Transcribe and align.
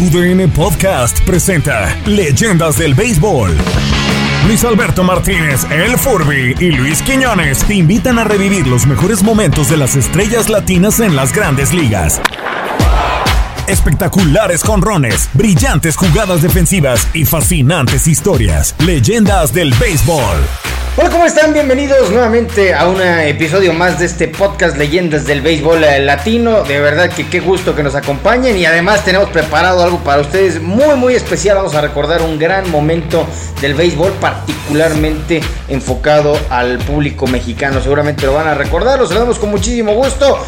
TUDN 0.00 0.50
Podcast 0.52 1.20
presenta 1.26 1.94
Leyendas 2.06 2.78
del 2.78 2.94
Béisbol. 2.94 3.54
Luis 4.46 4.64
Alberto 4.64 5.04
Martínez, 5.04 5.66
El 5.70 5.98
Furby 5.98 6.54
y 6.58 6.70
Luis 6.70 7.02
Quiñones 7.02 7.62
te 7.64 7.74
invitan 7.74 8.18
a 8.18 8.24
revivir 8.24 8.66
los 8.66 8.86
mejores 8.86 9.22
momentos 9.22 9.68
de 9.68 9.76
las 9.76 9.96
estrellas 9.96 10.48
latinas 10.48 11.00
en 11.00 11.14
las 11.14 11.34
grandes 11.34 11.74
ligas. 11.74 12.18
Espectaculares 13.66 14.62
jonrones, 14.62 15.28
brillantes 15.34 15.96
jugadas 15.96 16.40
defensivas 16.40 17.06
y 17.12 17.26
fascinantes 17.26 18.08
historias. 18.08 18.74
Leyendas 18.78 19.52
del 19.52 19.74
Béisbol. 19.74 20.79
Hola, 20.96 21.08
¿cómo 21.08 21.24
están? 21.24 21.52
Bienvenidos 21.52 22.10
nuevamente 22.10 22.74
a 22.74 22.88
un 22.88 23.00
episodio 23.00 23.72
más 23.72 24.00
de 24.00 24.06
este 24.06 24.26
podcast 24.26 24.76
Leyendas 24.76 25.24
del 25.24 25.40
Béisbol 25.40 25.84
eh, 25.84 26.00
Latino. 26.00 26.64
De 26.64 26.80
verdad 26.80 27.08
que 27.08 27.28
qué 27.28 27.38
gusto 27.38 27.76
que 27.76 27.84
nos 27.84 27.94
acompañen 27.94 28.58
y 28.58 28.66
además 28.66 29.04
tenemos 29.04 29.30
preparado 29.30 29.84
algo 29.84 29.98
para 30.00 30.20
ustedes 30.20 30.60
muy 30.60 30.96
muy 30.96 31.14
especial. 31.14 31.58
Vamos 31.58 31.76
a 31.76 31.80
recordar 31.80 32.22
un 32.22 32.40
gran 32.40 32.68
momento 32.72 33.24
del 33.60 33.74
béisbol, 33.74 34.12
particularmente 34.14 35.40
enfocado 35.68 36.36
al 36.50 36.78
público 36.78 37.28
mexicano. 37.28 37.80
Seguramente 37.80 38.26
lo 38.26 38.34
van 38.34 38.48
a 38.48 38.54
recordar, 38.54 38.98
lo 38.98 39.06
saludamos 39.06 39.38
con 39.38 39.50
muchísimo 39.50 39.94
gusto. 39.94 40.44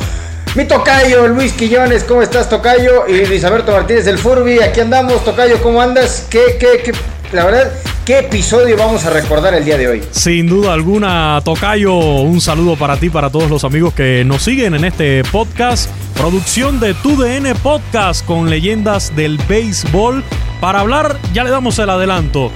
Mi 0.57 0.65
tocayo, 0.65 1.29
Luis 1.29 1.53
Quillones, 1.53 2.03
¿cómo 2.03 2.21
estás, 2.21 2.49
tocayo? 2.49 3.07
Y 3.07 3.25
Luis 3.27 3.45
Alberto 3.45 3.73
Martínez 3.73 4.05
del 4.05 4.19
Furby, 4.19 4.61
aquí 4.61 4.81
andamos, 4.81 5.25
tocayo, 5.25 5.63
¿cómo 5.63 5.81
andas? 5.81 6.27
¿Qué, 6.29 6.59
qué, 6.59 6.83
qué? 6.83 6.93
La 7.33 7.47
verdad, 7.47 7.73
¿Qué 8.13 8.19
episodio 8.19 8.77
vamos 8.77 9.07
a 9.07 9.11
recordar 9.11 9.55
el 9.55 9.65
día 9.65 9.79
de 9.79 9.89
hoy? 9.89 10.03
Sin 10.11 10.47
duda 10.47 10.75
alguna, 10.75 11.41
Tocayo, 11.43 11.97
un 11.97 12.43
saludo 12.43 12.77
para 12.77 12.99
ti, 12.99 13.09
para 13.09 13.31
todos 13.31 13.49
los 13.49 13.65
amigos 13.65 13.95
que 13.95 14.23
nos 14.23 14.43
siguen 14.43 14.75
en 14.75 14.85
este 14.85 15.25
podcast. 15.25 15.91
Producción 16.15 16.79
de 16.79 16.93
TUDN 16.93 17.55
Podcast 17.63 18.23
con 18.27 18.51
leyendas 18.51 19.17
del 19.17 19.39
béisbol. 19.49 20.23
Para 20.61 20.81
hablar, 20.81 21.17
ya 21.33 21.43
le 21.43 21.49
damos 21.49 21.79
el 21.79 21.89
adelanto, 21.89 22.53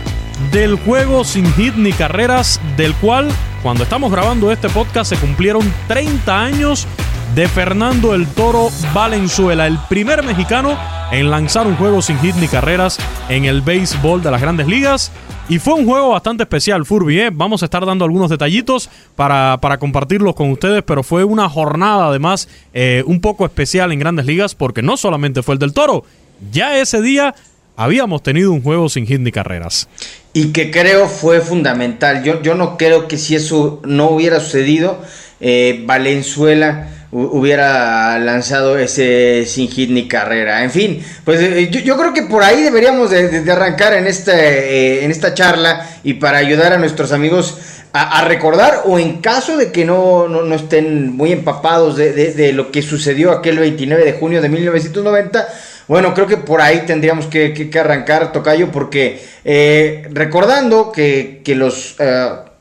del 0.52 0.74
juego 0.76 1.24
sin 1.24 1.50
hit 1.54 1.74
ni 1.76 1.94
carreras, 1.94 2.60
del 2.76 2.92
cual, 2.92 3.30
cuando 3.62 3.84
estamos 3.84 4.12
grabando 4.12 4.52
este 4.52 4.68
podcast, 4.68 5.08
se 5.08 5.16
cumplieron 5.16 5.72
30 5.88 6.38
años 6.38 6.86
de 7.34 7.48
Fernando 7.48 8.14
el 8.14 8.26
Toro 8.26 8.68
Valenzuela, 8.92 9.66
el 9.66 9.78
primer 9.88 10.22
mexicano 10.22 10.78
en 11.12 11.30
lanzar 11.30 11.66
un 11.66 11.76
juego 11.76 12.02
sin 12.02 12.18
hit 12.20 12.34
ni 12.36 12.48
carreras 12.48 12.98
en 13.28 13.44
el 13.44 13.62
béisbol 13.62 14.22
de 14.22 14.30
las 14.30 14.40
grandes 14.40 14.66
ligas. 14.66 15.12
Y 15.48 15.60
fue 15.60 15.74
un 15.74 15.86
juego 15.86 16.08
bastante 16.08 16.42
especial, 16.42 16.84
Furby. 16.84 17.20
¿eh? 17.20 17.30
Vamos 17.32 17.62
a 17.62 17.66
estar 17.66 17.86
dando 17.86 18.04
algunos 18.04 18.30
detallitos 18.30 18.90
para, 19.14 19.58
para, 19.60 19.78
compartirlos 19.78 20.34
con 20.34 20.50
ustedes, 20.50 20.82
pero 20.82 21.04
fue 21.04 21.22
una 21.22 21.48
jornada 21.48 22.08
además 22.08 22.48
eh, 22.74 23.04
un 23.06 23.20
poco 23.20 23.44
especial 23.44 23.92
en 23.92 24.00
grandes 24.00 24.26
ligas 24.26 24.56
porque 24.56 24.82
no 24.82 24.96
solamente 24.96 25.44
fue 25.44 25.54
el 25.54 25.60
del 25.60 25.72
toro, 25.72 26.04
ya 26.50 26.80
ese 26.80 27.00
día 27.00 27.32
habíamos 27.76 28.24
tenido 28.24 28.50
un 28.50 28.60
juego 28.60 28.88
sin 28.88 29.06
hit 29.06 29.20
ni 29.20 29.30
carreras. 29.30 29.88
Y 30.32 30.48
que 30.48 30.72
creo 30.72 31.06
fue 31.08 31.40
fundamental. 31.40 32.24
Yo, 32.24 32.42
yo 32.42 32.56
no 32.56 32.76
creo 32.76 33.06
que 33.06 33.16
si 33.16 33.36
eso 33.36 33.80
no 33.84 34.10
hubiera 34.10 34.40
sucedido, 34.40 35.00
eh, 35.40 35.84
Valenzuela 35.86 36.88
hubiera 37.12 38.18
lanzado 38.18 38.78
ese 38.78 39.44
sin 39.46 39.68
hit 39.68 39.90
ni 39.90 40.08
carrera. 40.08 40.64
En 40.64 40.70
fin, 40.70 41.04
pues 41.24 41.40
eh, 41.40 41.70
yo, 41.70 41.96
creo 41.96 42.12
que 42.12 42.22
por 42.22 42.42
ahí 42.42 42.62
deberíamos 42.62 43.10
de, 43.10 43.50
arrancar 43.50 43.94
en, 43.94 44.06
este, 44.06 45.04
en 45.04 45.10
esta 45.10 45.34
charla 45.34 45.88
y 46.02 46.14
para 46.14 46.38
ayudar 46.38 46.72
a 46.72 46.78
nuestros 46.78 47.12
amigos 47.12 47.58
a, 47.92 48.24
recordar 48.24 48.82
o 48.84 48.98
en 48.98 49.22
caso 49.22 49.56
de 49.56 49.72
que 49.72 49.84
no, 49.84 50.28
no, 50.28 50.54
estén 50.54 51.16
muy 51.16 51.32
empapados 51.32 51.96
de, 51.96 52.52
lo 52.52 52.70
que 52.70 52.82
sucedió 52.82 53.32
aquel 53.32 53.58
29 53.58 54.04
de 54.04 54.12
junio 54.12 54.42
de 54.42 54.48
1990. 54.48 55.48
Bueno, 55.88 56.12
creo 56.12 56.26
que 56.26 56.36
por 56.36 56.60
ahí 56.60 56.82
tendríamos 56.84 57.26
que, 57.26 57.70
arrancar, 57.78 58.32
Tocayo, 58.32 58.70
porque 58.70 59.24
eh, 59.44 60.06
recordando 60.10 60.92
que, 60.92 61.42
los, 61.56 61.96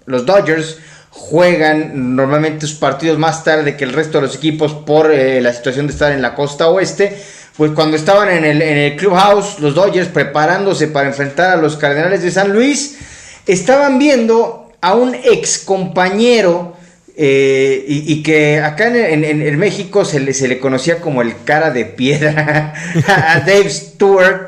los 0.06 0.26
Dodgers 0.26 0.78
juegan 1.30 2.16
normalmente 2.16 2.68
sus 2.68 2.78
partidos 2.78 3.18
más 3.18 3.44
tarde 3.44 3.76
que 3.76 3.84
el 3.84 3.94
resto 3.94 4.20
de 4.20 4.28
los 4.28 4.36
equipos 4.36 4.74
por 4.74 5.12
eh, 5.12 5.42
la 5.42 5.54
situación 5.54 5.88
de 5.88 5.94
estar 5.94 6.12
en 6.12 6.22
la 6.22 6.36
costa 6.36 6.70
oeste. 6.70 7.18
Pues 7.58 7.72
cuando 7.72 7.98
estaban 7.98 8.30
en 8.30 8.46
el, 8.46 8.62
en 8.62 8.78
el 8.78 8.96
clubhouse, 8.96 9.60
los 9.60 9.74
Dodgers 9.74 10.10
preparándose 10.10 10.88
para 10.88 11.08
enfrentar 11.08 11.52
a 11.52 11.62
los 11.62 11.78
Cardenales 11.78 12.22
de 12.22 12.30
San 12.30 12.54
Luis, 12.54 12.98
estaban 13.48 13.98
viendo 13.98 14.72
a 14.82 14.94
un 14.94 15.16
ex 15.16 15.60
compañero 15.60 16.76
eh, 17.18 17.86
y, 17.88 18.22
que 18.22 18.60
acá 18.60 18.88
en, 18.88 19.24
en, 19.24 19.58
México 19.58 20.04
se 20.04 20.20
le, 20.20 20.34
se 20.34 20.50
le, 20.50 20.60
conocía 20.60 21.00
como 21.00 21.22
el 21.22 21.34
cara 21.46 21.72
de 21.72 21.86
piedra 21.86 22.74
a 23.08 23.40
Dave 23.40 23.70
Stewart. 23.70 24.48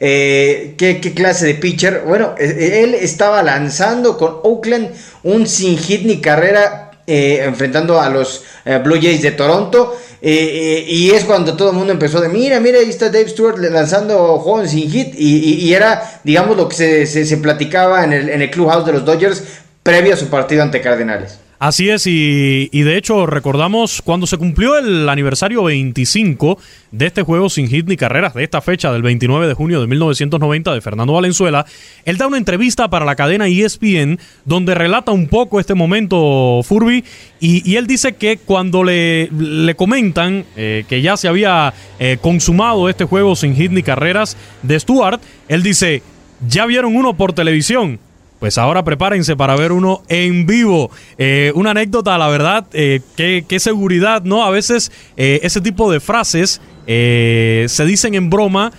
Eh, 0.00 0.74
¿qué, 0.76 1.00
clase 1.14 1.46
de 1.46 1.54
pitcher? 1.54 2.02
Bueno, 2.06 2.34
e, 2.38 2.44
e, 2.44 2.84
él 2.84 2.94
estaba 2.94 3.42
lanzando 3.42 4.16
con 4.16 4.38
Oakland 4.42 4.90
un 5.24 5.46
sin 5.46 5.76
hit 5.76 6.04
ni 6.04 6.20
carrera 6.20 6.90
eh, 7.06 7.42
enfrentando 7.44 8.00
a 8.00 8.08
los 8.08 8.44
eh, 8.64 8.78
Blue 8.84 8.98
Jays 9.00 9.22
de 9.22 9.32
Toronto. 9.32 9.96
y 10.20 11.10
es 11.10 11.24
cuando 11.24 11.56
todo 11.56 11.70
el 11.70 11.76
mundo 11.76 11.92
empezó 11.92 12.20
de, 12.20 12.28
mira, 12.28 12.60
mira, 12.60 12.78
ahí 12.78 12.88
está 12.88 13.06
Dave 13.06 13.28
Stewart 13.28 13.58
lanzando 13.58 14.38
juegos 14.38 14.70
sin 14.70 14.90
hit. 14.90 15.14
Y, 15.16 15.72
era, 15.72 16.20
digamos, 16.24 16.56
lo 16.56 16.68
que 16.68 17.06
se, 17.06 17.36
platicaba 17.38 18.04
en 18.04 18.12
el, 18.12 18.28
en 18.28 18.42
el 18.42 18.50
clubhouse 18.50 18.86
de 18.86 18.92
los 18.92 19.04
Dodgers 19.04 19.42
previo 19.82 20.14
a 20.14 20.16
su 20.16 20.26
partido 20.28 20.62
ante 20.62 20.80
Cardenales. 20.80 21.38
Así 21.58 21.90
es, 21.90 22.06
y, 22.06 22.68
de 22.70 22.96
hecho 22.96 23.26
recordamos 23.26 24.00
cuando 24.00 24.28
se 24.28 24.38
cumplió 24.38 24.78
el 24.78 25.08
aniversario 25.08 25.64
25 25.64 26.56
de 26.92 27.06
este 27.06 27.22
juego 27.22 27.50
sin 27.50 27.66
hit 27.66 27.88
ni 27.88 27.96
carreras, 27.96 28.34
de 28.34 28.44
esta 28.44 28.60
fecha 28.60 28.92
del 28.92 29.02
29 29.02 29.48
de 29.48 29.54
junio 29.54 29.80
de 29.80 29.88
1990 29.88 30.72
de 30.72 30.80
Fernando 30.80 31.14
Valenzuela, 31.14 31.66
él 32.04 32.16
da 32.16 32.28
una 32.28 32.38
entrevista 32.38 32.88
para 32.88 33.04
la 33.04 33.16
cadena 33.16 33.48
ESPN 33.48 34.20
donde 34.44 34.76
relata 34.76 35.10
un 35.10 35.26
poco 35.26 35.58
este 35.58 35.74
momento 35.74 36.60
Furby 36.62 37.04
y, 37.40 37.74
él 37.74 37.88
dice 37.88 38.12
que 38.12 38.36
cuando 38.36 38.84
le, 38.84 39.28
le 39.32 39.74
comentan 39.74 40.44
eh, 40.56 40.84
que 40.88 41.02
ya 41.02 41.16
se 41.16 41.26
había 41.26 41.74
eh, 41.98 42.18
consumado 42.20 42.88
este 42.88 43.04
juego 43.04 43.34
sin 43.34 43.56
hit 43.56 43.72
ni 43.72 43.82
carreras 43.82 44.36
de 44.62 44.78
Stuart, 44.78 45.20
él 45.48 45.64
dice, 45.64 46.04
ya 46.46 46.66
vieron 46.66 46.94
uno 46.94 47.16
por 47.16 47.32
televisión 47.32 47.98
pues 48.38 48.58
ahora 48.58 48.84
prepárense 48.84 49.36
para 49.36 49.56
ver 49.56 49.72
uno 49.72 50.02
en 50.08 50.46
vivo. 50.46 50.90
Eh, 51.16 51.52
una 51.54 51.72
anécdota, 51.72 52.16
la 52.18 52.28
verdad, 52.28 52.66
eh, 52.72 53.00
qué, 53.16 53.60
seguridad, 53.60 54.22
¿no? 54.22 54.44
A 54.44 54.50
veces 54.50 54.92
eh, 55.16 55.40
ese 55.42 55.60
tipo 55.60 55.90
de 55.90 56.00
frases 56.00 56.60
se 56.86 57.84
dicen 57.84 58.14
en 58.14 58.30
broma, 58.30 58.72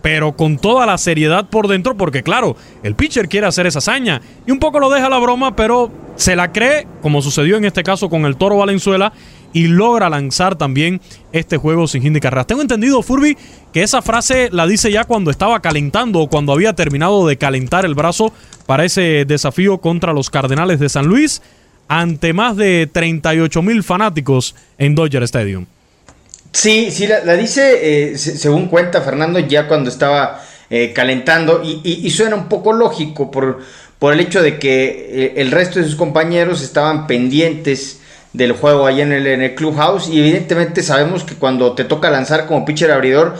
pero 0.00 0.34
con 0.34 0.56
toda 0.56 0.86
la 0.86 0.96
seriedad 0.96 1.50
por 1.50 1.68
dentro, 1.68 1.94
porque 1.94 2.22
claro, 2.22 2.56
el 2.82 2.94
pitcher 2.94 3.28
quiere 3.28 3.46
hacer 3.46 3.66
esa 3.66 3.80
hazaña 3.80 4.22
y 4.46 4.50
un 4.50 4.58
poco 4.58 4.80
lo 4.80 4.88
deja 4.88 5.10
la 5.10 5.18
broma, 5.18 5.54
pero 5.54 5.90
se 6.16 6.36
la 6.36 6.52
cree, 6.52 6.86
como 7.02 7.20
sucedió 7.20 7.58
en 7.58 7.66
este 7.66 7.82
caso 7.82 8.08
con 8.08 8.24
el 8.24 8.38
Toro 8.38 8.56
Valenzuela, 8.56 9.12
y 9.58 9.66
logra 9.66 10.08
lanzar 10.08 10.56
también 10.56 11.00
este 11.32 11.56
juego 11.56 11.88
sin 11.88 12.02
hit 12.02 12.16
carreras. 12.20 12.46
Tengo 12.46 12.62
entendido, 12.62 13.02
Furby, 13.02 13.36
que 13.72 13.82
esa 13.82 14.02
frase 14.02 14.50
la 14.52 14.68
dice 14.68 14.92
ya 14.92 15.02
cuando 15.02 15.32
estaba 15.32 15.60
calentando 15.60 16.20
o 16.20 16.28
cuando 16.28 16.52
había 16.52 16.74
terminado 16.74 17.26
de 17.26 17.38
calentar 17.38 17.84
el 17.84 17.96
brazo 17.96 18.32
para 18.66 18.84
ese 18.84 19.24
desafío 19.26 19.78
contra 19.78 20.12
los 20.12 20.30
Cardenales 20.30 20.78
de 20.78 20.88
San 20.88 21.06
Luis 21.06 21.42
ante 21.88 22.32
más 22.32 22.56
de 22.56 22.88
38 22.92 23.60
mil 23.62 23.82
fanáticos 23.82 24.54
en 24.78 24.94
Dodger 24.94 25.24
Stadium. 25.24 25.66
Sí, 26.52 26.92
sí, 26.92 27.08
la, 27.08 27.34
dice, 27.34 28.12
eh, 28.12 28.16
según 28.16 28.68
cuenta 28.68 29.00
Fernando, 29.00 29.40
ya 29.40 29.66
cuando 29.66 29.90
estaba 29.90 30.40
eh, 30.70 30.92
calentando 30.94 31.62
y, 31.64 32.08
suena 32.10 32.36
un 32.36 32.48
poco 32.48 32.72
lógico 32.72 33.32
por, 33.32 33.58
por 33.98 34.12
el 34.12 34.20
hecho 34.20 34.40
de 34.40 34.60
que 34.60 35.08
eh, 35.10 35.32
el 35.38 35.50
resto 35.50 35.80
de 35.80 35.84
sus 35.84 35.96
compañeros 35.96 36.62
estaban 36.62 37.08
pendientes 37.08 37.98
del 38.32 38.52
juego 38.52 38.86
allá 38.86 39.02
en 39.02 39.12
el, 39.12 39.26
en 39.26 39.42
el 39.42 39.54
clubhouse 39.54 40.08
y 40.08 40.18
evidentemente 40.18 40.82
sabemos 40.82 41.24
que 41.24 41.34
cuando 41.34 41.72
te 41.72 41.84
toca 41.84 42.10
lanzar 42.10 42.46
como 42.46 42.64
pitcher 42.64 42.90
abridor, 42.90 43.36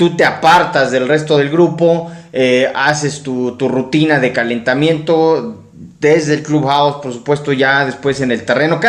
tú 0.00 0.16
te 0.16 0.24
apartas 0.24 0.90
del 0.90 1.06
resto 1.08 1.36
del 1.36 1.50
grupo, 1.50 2.10
eh, 2.32 2.70
haces 2.74 3.22
tu, 3.22 3.56
rutina 3.58 4.18
de 4.18 4.32
calentamiento 4.32 5.64
desde 5.98 6.34
el 6.34 6.42
clubhouse, 6.42 7.02
por 7.02 7.12
supuesto, 7.12 7.52
ya 7.52 7.84
después 7.84 8.20
en 8.22 8.32
el 8.32 8.44
terreno. 8.44 8.80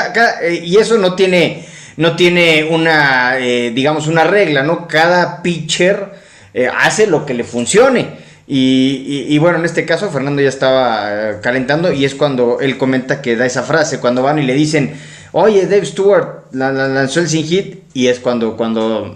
Eh, 0.42 0.62
y 0.64 0.78
eso 0.78 0.98
no 0.98 1.16
tiene 1.16 1.66
no 1.98 2.16
tiene 2.16 2.64
una, 2.64 3.38
eh, 3.38 3.72
digamos, 3.76 4.08
una 4.08 4.24
regla, 4.24 4.64
¿no? 4.64 4.88
Cada 4.88 5.42
pitcher 5.42 6.14
eh, 6.54 6.70
hace 6.74 7.08
lo 7.08 7.26
que 7.26 7.34
le 7.34 7.44
funcione. 7.44 8.21
Y, 8.54 9.38
bueno, 9.38 9.60
en 9.60 9.66
este 9.66 9.86
caso 9.86 10.10
Fernando 10.10 10.42
ya 10.42 10.50
estaba 10.50 11.08
eh, 11.10 11.38
calentando 11.42 11.94
y 11.94 12.04
es 12.04 12.16
cuando 12.16 12.60
él 12.60 12.78
comenta 12.78 13.22
que 13.22 13.38
da 13.38 13.46
esa 13.46 13.64
frase, 13.64 14.02
cuando 14.02 14.24
van 14.24 14.40
y 14.40 14.42
le 14.44 14.54
dicen, 14.54 14.94
oye, 15.32 15.68
Dave 15.68 15.86
Stewart 15.86 16.52
lanzó 16.52 17.22
el 17.22 17.30
sin 17.30 17.46
hit 17.46 17.84
y 17.94 18.08
es 18.08 18.20
cuando, 18.20 18.58
cuando 18.58 19.16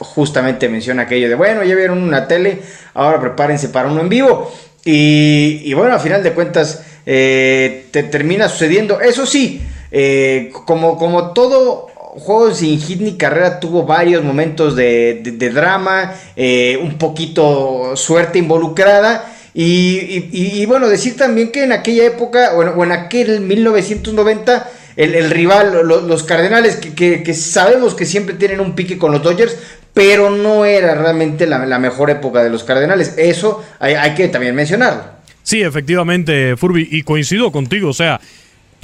justamente 0.00 0.68
menciona 0.68 1.04
aquello 1.04 1.30
de, 1.30 1.34
bueno, 1.34 1.64
ya 1.64 1.74
vieron 1.74 2.02
una 2.02 2.28
tele, 2.28 2.60
ahora 2.92 3.18
prepárense 3.20 3.70
para 3.70 3.88
uno 3.88 4.02
en 4.02 4.10
vivo. 4.10 4.52
Y, 4.84 5.72
bueno, 5.72 5.94
al 5.94 6.00
final 6.00 6.22
de 6.22 6.32
cuentas 6.32 6.84
te 7.06 8.08
termina 8.10 8.50
sucediendo. 8.50 9.00
Eso 9.00 9.24
sí, 9.24 9.62
eh, 9.90 10.52
como, 10.66 10.98
como 10.98 11.32
todo 11.32 11.86
juego 12.18 12.54
sin 12.54 12.80
hit 12.80 13.00
ni 13.00 13.16
carrera 13.16 13.60
tuvo 13.60 13.84
varios 13.84 14.22
momentos 14.22 14.76
de, 14.76 15.20
drama, 15.52 16.14
eh, 16.36 16.78
un 16.82 16.98
poquito 16.98 17.96
suerte 17.96 18.38
involucrada. 18.38 19.32
Y, 19.56 20.66
bueno, 20.66 20.88
decir 20.88 21.16
también 21.16 21.52
que 21.52 21.62
en 21.62 21.72
aquella 21.72 22.04
época, 22.04 22.54
o 22.54 22.84
en 22.84 22.90
aquel 22.92 23.40
1990, 23.40 24.70
el, 24.96 25.30
rival, 25.30 25.86
los 25.86 26.22
Cardenales, 26.24 26.76
que, 26.76 27.34
sabemos 27.34 27.94
que 27.94 28.04
siempre 28.04 28.34
tienen 28.34 28.60
un 28.60 28.74
pique 28.74 28.98
con 28.98 29.12
los 29.12 29.22
Dodgers, 29.22 29.56
pero 29.92 30.30
no 30.30 30.64
era 30.64 30.96
realmente 30.96 31.46
la, 31.46 31.78
mejor 31.78 32.10
época 32.10 32.42
de 32.42 32.50
los 32.50 32.64
Cardenales. 32.64 33.14
Eso 33.16 33.64
hay, 33.78 33.94
hay 33.94 34.14
que 34.14 34.26
también 34.28 34.56
mencionarlo. 34.56 35.04
Sí, 35.44 35.62
efectivamente, 35.62 36.56
Furby, 36.56 36.88
y 36.90 37.02
coincido 37.02 37.52
contigo, 37.52 37.90
o 37.90 37.94
sea, 37.94 38.20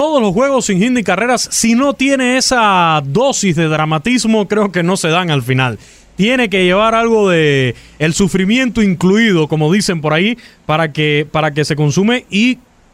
todos 0.00 0.22
los 0.22 0.32
juegos 0.32 0.64
sin 0.64 0.78
hit 0.78 0.92
ni 0.92 1.02
carreras, 1.02 1.46
si 1.52 1.74
no 1.74 1.92
tiene 1.92 2.38
esa 2.38 3.02
dosis 3.04 3.54
de 3.54 3.66
dramatismo, 3.66 4.48
creo 4.48 4.72
que 4.72 4.82
no 4.82 4.96
se 4.96 5.08
dan 5.08 5.30
al 5.30 5.42
final. 5.42 5.78
Tiene 6.16 6.48
que 6.48 6.64
llevar 6.64 6.94
algo 6.94 7.28
de 7.28 7.74
el 7.98 8.14
sufrimiento 8.14 8.80
incluido, 8.80 9.46
como 9.46 9.70
dicen 9.70 10.00
por 10.00 10.14
ahí, 10.14 10.38
para 10.64 10.90
que, 10.90 11.26
para 11.30 11.50
que 11.50 11.66
se 11.66 11.76
consume 11.76 12.24
y 12.30 12.52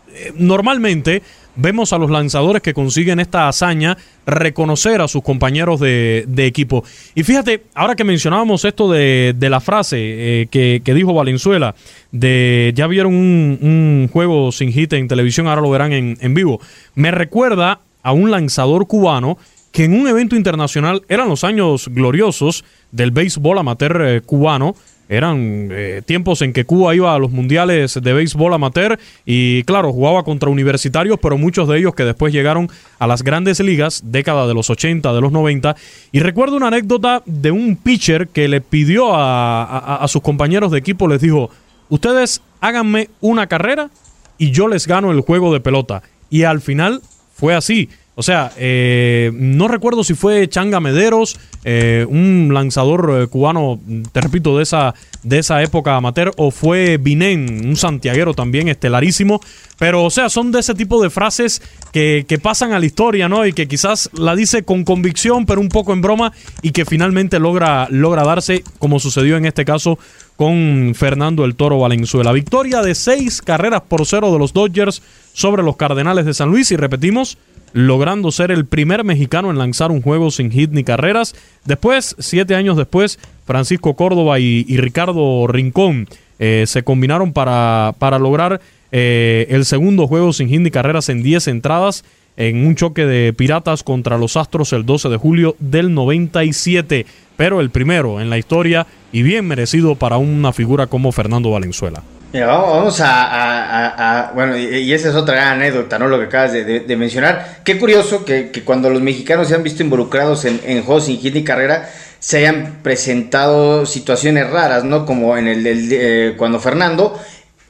eh, 0.08 0.32
normalmente 0.34 1.22
vemos 1.56 1.92
a 1.92 1.98
los 1.98 2.10
lanzadores 2.10 2.62
que 2.62 2.74
consiguen 2.74 3.20
esta 3.20 3.48
hazaña 3.48 3.96
reconocer 4.26 5.00
a 5.00 5.08
sus 5.08 5.22
compañeros 5.22 5.80
de, 5.80 6.24
equipo. 6.38 6.84
Y 7.14 7.22
fíjate, 7.22 7.64
ahora 7.74 7.96
que 7.96 8.04
mencionábamos 8.04 8.64
esto 8.64 8.90
de, 8.90 9.34
la 9.38 9.60
frase 9.60 9.96
eh, 9.98 10.46
que, 10.50 10.94
dijo 10.94 11.14
Valenzuela, 11.14 11.74
de 12.12 12.72
ya 12.74 12.86
vieron 12.86 13.14
un, 13.14 14.08
juego 14.12 14.52
sin 14.52 14.72
hit 14.72 14.92
en 14.92 15.08
televisión, 15.08 15.48
ahora 15.48 15.62
lo 15.62 15.70
verán 15.70 15.92
en, 15.92 16.18
en 16.20 16.34
vivo, 16.34 16.60
me 16.94 17.10
recuerda 17.10 17.80
a 18.02 18.12
un 18.12 18.30
lanzador 18.30 18.86
cubano 18.86 19.38
que 19.76 19.84
en 19.84 19.92
un 19.92 20.08
evento 20.08 20.36
internacional 20.36 21.02
eran 21.08 21.28
los 21.28 21.44
años 21.44 21.88
gloriosos 21.88 22.64
del 22.92 23.10
béisbol 23.10 23.58
amateur 23.58 24.02
eh, 24.06 24.20
cubano, 24.22 24.74
eran 25.08 25.68
eh, 25.70 26.02
tiempos 26.04 26.42
en 26.42 26.52
que 26.52 26.64
Cuba 26.64 26.94
iba 26.94 27.14
a 27.14 27.18
los 27.18 27.30
mundiales 27.30 27.98
de 28.02 28.12
béisbol 28.12 28.52
amateur 28.54 28.98
y 29.24 29.62
claro, 29.64 29.92
jugaba 29.92 30.24
contra 30.24 30.50
universitarios, 30.50 31.18
pero 31.20 31.38
muchos 31.38 31.68
de 31.68 31.78
ellos 31.78 31.94
que 31.94 32.04
después 32.04 32.32
llegaron 32.32 32.68
a 32.98 33.06
las 33.06 33.22
grandes 33.22 33.60
ligas, 33.60 34.02
década 34.06 34.46
de 34.46 34.54
los 34.54 34.70
80, 34.70 35.12
de 35.12 35.20
los 35.20 35.32
90. 35.32 35.76
Y 36.12 36.20
recuerdo 36.20 36.56
una 36.56 36.68
anécdota 36.68 37.22
de 37.26 37.50
un 37.50 37.76
pitcher 37.76 38.28
que 38.28 38.48
le 38.48 38.60
pidió 38.60 39.10
a, 39.12 40.04
sus 40.08 40.22
compañeros 40.22 40.72
de 40.72 40.78
equipo, 40.78 41.08
les 41.08 41.20
dijo, 41.20 41.50
ustedes 41.88 42.42
háganme 42.60 43.08
una 43.20 43.46
carrera 43.46 43.90
y 44.38 44.50
yo 44.50 44.68
les 44.68 44.86
gano 44.86 45.12
el 45.12 45.20
juego 45.20 45.52
de 45.52 45.60
pelota. 45.60 46.02
Y 46.30 46.42
al 46.42 46.60
final 46.60 47.00
fue 47.34 47.54
así. 47.54 47.88
O 48.18 48.22
sea, 48.22 48.50
eh, 48.56 49.30
no 49.34 49.68
recuerdo 49.68 50.02
si 50.02 50.14
fue 50.14 50.48
Changa 50.48 50.80
Mederos, 50.80 51.38
eh, 51.64 52.06
un 52.08 52.50
lanzador 52.50 53.20
eh, 53.20 53.26
cubano, 53.26 53.78
te 54.10 54.22
repito, 54.22 54.56
de 54.56 54.62
esa, 54.62 54.94
de 55.22 55.38
esa 55.38 55.62
época 55.62 55.96
amateur, 55.96 56.32
o 56.38 56.50
fue 56.50 56.96
Binén, 56.96 57.66
un 57.66 57.76
santiaguero 57.76 58.32
también 58.32 58.68
estelarísimo. 58.68 59.38
Pero, 59.78 60.02
o 60.02 60.10
sea, 60.10 60.30
son 60.30 60.50
de 60.50 60.60
ese 60.60 60.74
tipo 60.74 61.02
de 61.02 61.10
frases 61.10 61.60
que, 61.92 62.24
que, 62.26 62.38
pasan 62.38 62.72
a 62.72 62.78
la 62.78 62.86
historia, 62.86 63.28
¿no? 63.28 63.44
Y 63.44 63.52
que 63.52 63.68
quizás 63.68 64.08
la 64.14 64.34
dice 64.34 64.62
con 64.62 64.84
convicción, 64.84 65.44
pero 65.44 65.60
un 65.60 65.68
poco 65.68 65.92
en 65.92 66.00
broma, 66.00 66.32
y 66.62 66.70
que 66.70 66.86
finalmente 66.86 67.38
logra, 67.38 67.86
logra 67.90 68.24
darse, 68.24 68.64
como 68.78 68.98
sucedió 68.98 69.36
en 69.36 69.44
este 69.44 69.66
caso 69.66 69.98
con 70.36 70.92
Fernando 70.94 71.44
el 71.44 71.56
Toro 71.56 71.78
Valenzuela. 71.78 72.32
Victoria 72.32 72.82
de 72.82 72.94
seis 72.94 73.42
carreras 73.42 73.82
por 73.82 74.06
cero 74.06 74.32
de 74.32 74.38
los 74.38 74.52
Dodgers 74.52 75.02
sobre 75.32 75.62
los 75.62 75.76
Cardenales 75.76 76.26
de 76.26 76.34
San 76.34 76.50
Luis, 76.50 76.70
y 76.70 76.76
repetimos, 76.76 77.38
logrando 77.72 78.30
ser 78.30 78.50
el 78.50 78.66
primer 78.66 79.04
mexicano 79.04 79.50
en 79.50 79.58
lanzar 79.58 79.90
un 79.90 80.02
juego 80.02 80.30
sin 80.30 80.50
hit 80.50 80.70
ni 80.70 80.84
carreras. 80.84 81.34
Después, 81.64 82.14
siete 82.18 82.54
años 82.54 82.76
después, 82.76 83.18
Francisco 83.46 83.94
Córdoba 83.94 84.38
y, 84.38 84.64
Ricardo 84.76 85.46
Rincón 85.46 86.08
eh, 86.38 86.64
se 86.66 86.84
combinaron 86.84 87.32
para, 87.32 87.94
para 87.98 88.18
lograr 88.18 88.60
eh, 88.92 89.46
el 89.50 89.64
segundo 89.64 90.06
juego 90.06 90.32
sin 90.32 90.48
hit 90.48 90.60
ni 90.60 90.70
carreras 90.70 91.08
en 91.08 91.22
10 91.22 91.48
entradas 91.48 92.04
en 92.36 92.66
un 92.66 92.74
choque 92.74 93.06
de 93.06 93.32
piratas 93.32 93.82
contra 93.82 94.18
los 94.18 94.36
Astros 94.36 94.72
el 94.72 94.86
12 94.86 95.08
de 95.08 95.16
julio 95.16 95.56
del 95.58 95.94
97. 95.94 97.06
Pero 97.36 97.60
el 97.60 97.70
primero 97.70 98.20
en 98.20 98.30
la 98.30 98.38
historia 98.38 98.86
y 99.12 99.22
bien 99.22 99.46
merecido 99.46 99.94
para 99.94 100.16
una 100.18 100.52
figura 100.52 100.86
como 100.86 101.12
Fernando 101.12 101.50
Valenzuela 101.50 102.02
vamos 102.44 103.00
a, 103.02 104.32
bueno, 104.34 104.56
y, 104.58 104.92
esa 104.92 105.08
es 105.08 105.14
otra 105.14 105.52
anécdota, 105.52 105.98
¿no? 105.98 106.08
Lo 106.08 106.18
que 106.18 106.26
acabas 106.26 106.52
de, 106.52 106.96
mencionar. 106.96 107.60
Qué 107.64 107.78
curioso 107.78 108.24
que, 108.24 108.50
cuando 108.64 108.90
los 108.90 109.00
mexicanos 109.00 109.48
se 109.48 109.54
han 109.54 109.62
visto 109.62 109.82
involucrados 109.82 110.44
en, 110.44 110.60
en 110.64 110.82
juegos 110.82 111.06
sin 111.06 111.18
hit 111.18 111.34
ni 111.34 111.44
carrera, 111.44 111.88
se 112.18 112.38
hayan 112.38 112.78
presentado 112.82 113.86
situaciones 113.86 114.50
raras, 114.50 114.84
¿no? 114.84 115.06
Como 115.06 115.36
en 115.36 115.48
el, 115.48 115.62
del 115.62 115.88
eh, 115.92 116.34
cuando 116.36 116.58
Fernando, 116.60 117.18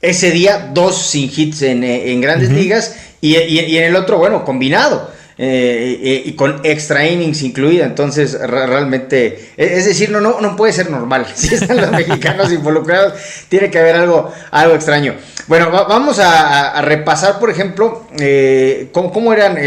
ese 0.01 0.31
día 0.31 0.69
dos 0.73 0.97
sin 0.97 1.31
hits 1.33 1.61
en, 1.63 1.83
en 1.83 2.21
grandes 2.21 2.51
ligas 2.51 2.95
y, 3.21 3.37
y, 3.37 3.77
en 3.77 3.83
el 3.83 3.95
otro, 3.95 4.17
bueno, 4.17 4.43
combinado. 4.43 5.17
Eh, 5.39 5.99
eh, 6.01 6.23
y 6.25 6.33
con 6.33 6.61
extra 6.63 7.05
innings 7.07 7.43
incluida. 7.43 7.85
Entonces, 7.85 8.39
realmente, 8.39 9.51
e, 9.55 9.77
es 9.77 9.85
decir, 9.85 10.09
no, 10.09 10.19
no, 10.19 10.41
no 10.41 10.55
puede 10.55 10.73
ser 10.73 10.89
normal. 10.89 11.27
Si 11.35 11.53
están 11.53 11.77
los 11.77 11.91
mexicanos 11.91 12.51
involucrados, 12.51 13.13
tiene 13.47 13.69
que 13.69 13.77
haber 13.79 13.95
algo, 13.95 14.33
algo 14.49 14.73
extraño. 14.73 15.15
Bueno, 15.47 15.69
vamos 15.71 16.19
a, 16.19 16.81
repasar, 16.81 17.39
por 17.39 17.49
ejemplo, 17.49 18.07
eh, 18.19 18.89
cómo, 18.91 19.31
eran 19.31 19.57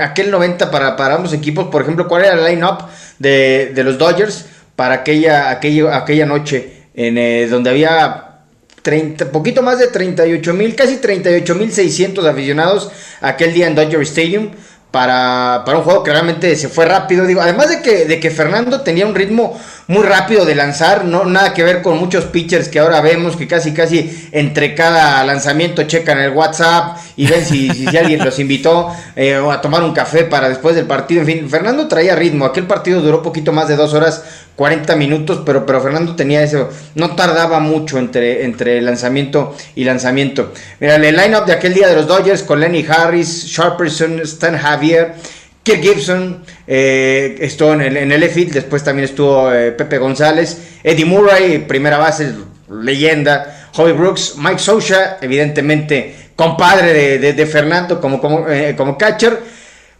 aquel 0.00 0.30
90 0.30 0.70
para, 0.70 0.96
para 0.96 1.16
ambos 1.16 1.32
equipos. 1.32 1.66
Por 1.66 1.82
ejemplo, 1.82 2.06
cuál 2.06 2.24
era 2.24 2.34
el 2.34 2.44
line-up 2.44 2.84
de, 3.18 3.72
los 3.84 3.98
Dodgers 3.98 4.46
para 4.76 4.94
aquella, 4.94 5.50
aquella, 5.50 5.96
aquella 5.96 6.24
noche 6.24 6.84
en 6.94 7.50
donde 7.50 7.70
había 7.70 8.29
30, 8.82 9.30
poquito 9.30 9.62
más 9.62 9.78
de 9.78 9.88
38 9.88 10.54
mil, 10.54 10.74
casi 10.74 10.96
38 10.96 11.54
mil 11.54 11.72
600 11.72 12.24
aficionados 12.26 12.90
aquel 13.20 13.52
día 13.52 13.66
en 13.66 13.74
Dodger 13.74 14.00
Stadium 14.02 14.50
para, 14.90 15.62
para, 15.64 15.78
un 15.78 15.84
juego 15.84 16.02
que 16.02 16.10
realmente 16.10 16.56
se 16.56 16.68
fue 16.68 16.84
rápido. 16.84 17.26
Digo, 17.26 17.40
además 17.40 17.68
de 17.68 17.82
que, 17.82 18.06
de 18.06 18.18
que 18.18 18.30
Fernando 18.30 18.80
tenía 18.80 19.06
un 19.06 19.14
ritmo 19.14 19.60
muy 19.90 20.04
rápido 20.04 20.44
de 20.44 20.54
lanzar, 20.54 21.04
no 21.04 21.24
nada 21.24 21.52
que 21.52 21.64
ver 21.64 21.82
con 21.82 21.98
muchos 21.98 22.26
pitchers 22.26 22.68
que 22.68 22.78
ahora 22.78 23.00
vemos 23.00 23.34
que 23.34 23.48
casi 23.48 23.74
casi 23.74 24.28
entre 24.30 24.76
cada 24.76 25.24
lanzamiento 25.24 25.82
checan 25.82 26.20
el 26.20 26.30
WhatsApp 26.30 26.96
y 27.16 27.26
ven 27.26 27.44
si, 27.44 27.68
alguien 27.98 28.24
los 28.24 28.38
invitó 28.38 28.88
eh, 29.16 29.34
a 29.34 29.60
tomar 29.60 29.82
un 29.82 29.92
café 29.92 30.22
para 30.22 30.48
después 30.48 30.76
del 30.76 30.86
partido. 30.86 31.22
En 31.22 31.26
fin, 31.26 31.50
Fernando 31.50 31.88
traía 31.88 32.14
ritmo. 32.14 32.44
Aquel 32.44 32.68
partido 32.68 33.00
duró 33.00 33.20
poquito 33.20 33.50
más 33.50 33.66
de 33.66 33.74
dos 33.74 33.92
horas 33.92 34.22
40 34.54 34.94
minutos, 34.94 35.42
pero, 35.44 35.66
pero 35.66 35.80
Fernando 35.80 36.14
tenía 36.14 36.44
eso, 36.44 36.68
no 36.94 37.16
tardaba 37.16 37.58
mucho 37.58 37.98
entre, 37.98 38.44
entre 38.44 38.80
lanzamiento 38.82 39.56
y 39.74 39.82
lanzamiento. 39.82 40.52
Mira, 40.78 40.94
el 40.94 41.16
lineup 41.16 41.46
de 41.46 41.54
aquel 41.54 41.74
día 41.74 41.88
de 41.88 41.96
los 41.96 42.06
Dodgers 42.06 42.44
con 42.44 42.60
Lenny 42.60 42.86
Harris, 42.88 43.46
Sharperson, 43.46 44.20
Stan 44.20 44.56
Javier, 44.56 45.14
Kirk 45.62 45.82
Gibson, 45.82 46.42
eh, 46.66 47.36
estuvo 47.40 47.74
en 47.74 47.82
el, 47.82 47.96
en 47.96 48.08
después 48.50 48.82
también 48.82 49.04
estuvo 49.04 49.52
eh, 49.52 49.72
Pepe 49.72 49.98
González, 49.98 50.58
Eddie 50.82 51.04
Murray, 51.04 51.58
primera 51.58 51.98
base, 51.98 52.32
leyenda, 52.70 53.68
Howie 53.76 53.92
Brooks, 53.92 54.36
Mike 54.38 54.58
Socha, 54.58 55.18
evidentemente 55.20 56.14
compadre 56.40 57.18
de, 57.18 57.46
Fernando 57.46 58.00
como, 58.00 58.48
eh, 58.48 58.74
como 58.74 58.96
catcher. 58.96 59.38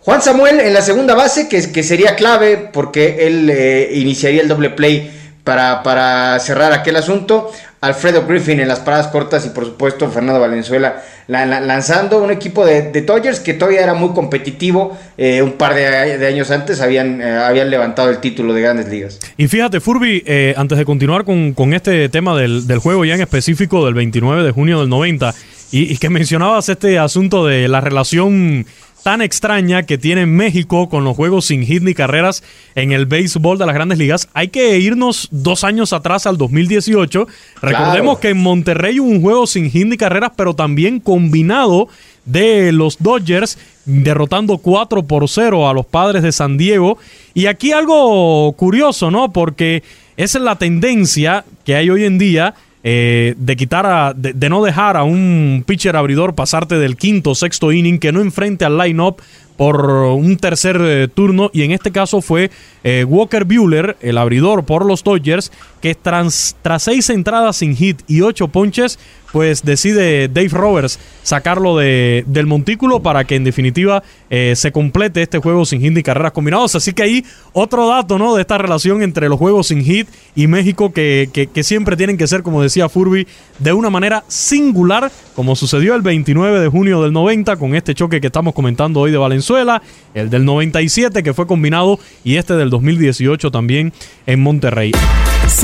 Juan 0.01 0.23
Samuel 0.23 0.61
en 0.61 0.73
la 0.73 0.81
segunda 0.81 1.15
base, 1.15 1.49
que, 1.49 1.71
que 1.71 1.83
sería 1.83 2.17
clave 2.17 2.71
porque 2.73 3.27
él 3.27 3.51
eh, 3.51 3.91
iniciaría 3.93 4.41
el 4.41 4.49
doble 4.49 4.71
play 4.71 5.20
para, 5.51 5.83
para, 5.83 6.39
cerrar 6.39 6.73
aquel 6.73 6.95
asunto. 6.95 7.51
Alfredo 7.81 8.25
Griffin 8.25 8.61
en 8.61 8.69
las 8.69 8.79
paradas 8.79 9.09
cortas 9.09 9.45
y 9.47 9.49
por 9.49 9.65
supuesto 9.65 10.09
Fernando 10.11 10.39
Valenzuela 10.39 11.03
lanzando 11.27 12.23
un 12.23 12.31
equipo 12.31 12.65
de, 12.65 12.91
de 12.93 13.03
Dodgers 13.03 13.41
que 13.41 13.55
todavía 13.55 13.81
era 13.81 13.95
muy 13.95 14.11
competitivo. 14.11 14.97
Eh, 15.17 15.43
un 15.43 15.53
par 15.53 15.75
de, 15.75 16.25
años 16.25 16.53
antes 16.53 16.81
habían, 16.81 17.21
eh, 17.21 17.37
habían 17.37 17.69
levantado 17.69 18.11
el 18.11 18.19
título 18.19 18.55
de 18.55 18.61
grandes 18.61 18.89
ligas. 18.89 19.19
Y 19.37 19.49
fíjate, 19.49 19.81
Furby, 19.81 20.23
antes 20.57 20.79
de 20.79 20.85
continuar 20.85 21.25
con, 21.25 21.53
con 21.53 21.75
este 21.75 22.09
tema 22.11 22.39
del, 22.39 22.69
del, 22.69 22.79
juego 22.79 23.05
ya 23.05 23.15
en 23.15 23.23
específico 23.23 23.85
del 23.85 23.95
29 23.95 24.45
de 24.45 24.53
junio 24.53 24.79
del 24.79 24.89
90 24.89 25.35
y, 25.73 25.93
y 25.93 25.97
que 25.97 26.11
mencionabas 26.11 26.69
este 26.69 26.97
asunto 26.97 27.45
de 27.45 27.67
la 27.67 27.81
relación 27.81 28.67
tan 29.03 29.23
extraña 29.23 29.85
que 29.85 29.99
tiene 29.99 30.27
México 30.27 30.89
con 30.89 31.05
los 31.05 31.17
juegos 31.17 31.47
sin 31.47 31.63
hit 31.63 31.83
ni 31.83 31.95
carreras 31.95 32.43
en 32.75 32.93
el 32.93 33.07
béisbol 33.07 33.59
de 33.59 33.67
las 33.67 33.75
grandes 33.75 33.99
ligas. 33.99 34.29
Hay 34.35 34.49
que 34.49 34.79
irnos 34.79 35.29
dos 35.31 35.65
años 35.65 35.93
atrás 35.93 36.27
al 36.27 36.37
2018. 36.37 37.27
Recordemos 37.63 38.19
que 38.19 38.31
en 38.31 38.43
Monterrey 38.43 39.01
hubo 39.01 39.09
un 39.09 39.23
juego 39.23 39.47
sin 39.47 39.71
hit 39.71 39.87
ni 39.87 39.97
carreras, 39.97 40.33
pero 40.37 40.55
también 40.55 41.01
combinado 41.01 41.89
de 42.25 42.73
los 42.73 42.99
Dodgers, 42.99 43.59
derrotando 43.85 44.59
4 44.59 45.05
por 45.05 45.29
0 45.29 45.69
a 45.69 45.73
los 45.73 45.87
padres 45.87 46.23
de 46.23 46.33
San 46.33 46.59
Diego. 46.59 46.99
Y 47.35 47.47
aquí 47.47 47.73
algo 47.73 48.53
curioso, 48.53 49.11
¿no? 49.11 49.33
Porque 49.33 49.83
esa 50.17 50.39
es 50.39 50.45
la 50.45 50.57
tendencia 50.57 51.45
que 51.65 51.77
hay 51.77 51.91
hoy 51.91 52.05
en 52.05 52.19
día 52.19 52.55
eh, 52.83 53.35
de 53.37 53.57
quitar 53.57 53.85
a, 53.87 54.15
de, 54.15 54.49
no 54.49 54.63
dejar 54.63 54.97
a 54.97 55.05
un 55.05 55.65
pitcher 55.67 55.97
abridor 55.97 56.35
pasarte 56.35 56.79
del 56.79 56.97
quinto 56.97 57.35
sexto 57.35 57.73
inning 57.73 57.99
que 57.99 58.13
no 58.13 58.21
enfrente 58.21 58.65
al 58.65 58.79
line-up 58.79 59.21
por 59.57 59.85
un 59.91 60.39
tercer 60.39 60.81
eh, 60.81 61.09
turno. 61.09 61.51
Y 61.53 61.63
en 61.63 61.73
este 61.73 61.91
caso 61.93 62.23
fue 62.23 62.51
eh, 62.83 63.05
Walker 63.05 63.45
Bueller, 63.45 63.99
el 64.01 64.17
abridor 64.17 64.65
por 64.65 64.87
los 64.87 65.05
Dodgers, 65.05 65.53
que 65.81 65.95
tras, 65.95 66.57
tras 66.63 66.83
seis 66.83 67.09
entradas 67.11 67.57
sin 67.57 67.75
hit 67.75 68.01
y 68.07 68.21
ocho 68.21 68.49
ponches, 68.49 68.99
pues 69.33 69.63
decide 69.65 70.29
Dave 70.29 70.49
Roberts 70.49 70.99
sacarlo 71.23 71.77
de, 71.77 72.25
del 72.27 72.47
montículo 72.47 73.01
para 73.01 73.25
que 73.25 73.37
en 73.37 73.45
definitiva 73.45 74.03
eh, 74.29 74.55
se 74.57 74.73
complete 74.73 75.23
este 75.23 75.39
juego 75.39 75.65
sin 75.65 75.81
hit 75.81 75.97
y 75.97 76.03
carreras 76.03 76.33
combinados. 76.33 76.75
Así 76.75 76.93
que 76.93 77.03
ahí 77.03 77.25
otro 77.53 77.89
dato 77.89 78.19
¿no? 78.19 78.35
de 78.35 78.43
esta 78.43 78.59
relación 78.59 79.03
entre 79.03 79.29
los 79.29 79.39
juegos 79.39 79.69
sin 79.69 79.85
hit 79.85 80.09
y 80.35 80.47
México 80.47 80.93
que, 80.93 81.29
que, 81.33 81.63
siempre 81.63 81.97
tienen 81.97 82.17
que 82.17 82.27
ser, 82.27 82.43
como 82.43 82.63
decía 82.63 82.89
Furby, 82.89 83.27
de 83.59 83.73
una 83.73 83.91
manera 83.91 84.25
singular, 84.29 85.13
como 85.35 85.55
sucedió 85.55 85.95
el 85.95 86.03
29 86.03 86.61
de 86.61 86.69
junio 86.69 87.03
del 87.03 87.13
90 87.13 87.57
con 87.57 87.75
este 87.75 87.95
choque 87.95 88.21
que 88.21 88.29
estamos 88.29 88.55
comentando 88.55 89.01
hoy 89.01 89.13
de 89.13 89.19
Valenzuela, 89.19 89.83
el 90.15 90.31
del 90.31 90.45
97 90.45 91.23
que 91.23 91.35
fue 91.35 91.47
combinado 91.47 91.99
y 92.25 92.37
este 92.37 92.55
del 92.55 92.71
2018 92.71 93.51
también 93.51 93.93
en 94.27 94.41
Monterrey. 94.41 94.93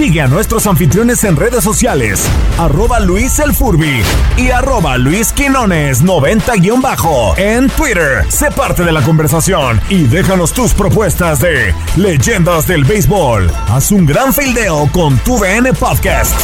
Sigue 0.07 0.21
a 0.21 0.29
nuestros 0.29 0.69
anfitriones 0.69 1.25
en 1.25 1.35
redes 1.35 1.65
sociales, 1.65 2.25
arroba 2.59 3.01
Luis 3.01 3.41
El 3.41 3.53
Furby 3.53 4.05
y 4.37 4.51
arroba 4.51 4.99
Luis 4.99 5.33
Quinones 5.33 6.05
90-bajo 6.05 7.37
en 7.37 7.69
Twitter. 7.71 8.25
Sé 8.29 8.53
parte 8.53 8.85
de 8.85 8.93
la 8.93 9.03
conversación 9.03 9.81
y 9.89 10.05
déjanos 10.05 10.53
tus 10.53 10.75
propuestas 10.75 11.41
de 11.41 11.75
leyendas 11.97 12.69
del 12.69 12.85
béisbol. 12.85 13.51
Haz 13.67 13.91
un 13.91 14.07
gran 14.07 14.33
fildeo 14.33 14.89
con 14.93 15.19
tu 15.19 15.39
VN 15.39 15.73
Podcast. 15.73 16.41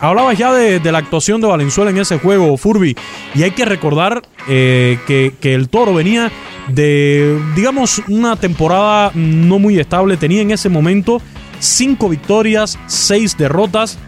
Hablabas 0.00 0.38
ya 0.38 0.52
de, 0.52 0.80
la 0.92 0.98
actuación 0.98 1.40
de 1.40 1.46
Valenzuela 1.46 1.90
en 1.90 1.98
ese 1.98 2.18
juego, 2.18 2.56
Furby, 2.56 2.96
y 3.34 3.42
hay 3.42 3.50
que 3.50 3.66
recordar 3.66 4.22
eh, 4.48 4.98
que, 5.06 5.34
que, 5.40 5.54
el 5.54 5.68
toro 5.68 5.92
venía 5.92 6.32
de, 6.68 7.38
digamos, 7.54 8.02
una 8.08 8.36
temporada 8.36 9.12
no 9.14 9.58
muy 9.58 9.78
estable. 9.78 10.16
Tenía 10.16 10.40
en 10.40 10.52
ese 10.52 10.70
momento 10.70 11.20
cinco 11.58 12.08
victorias, 12.08 12.78
seis 12.86 13.36
derrotas 13.36 13.98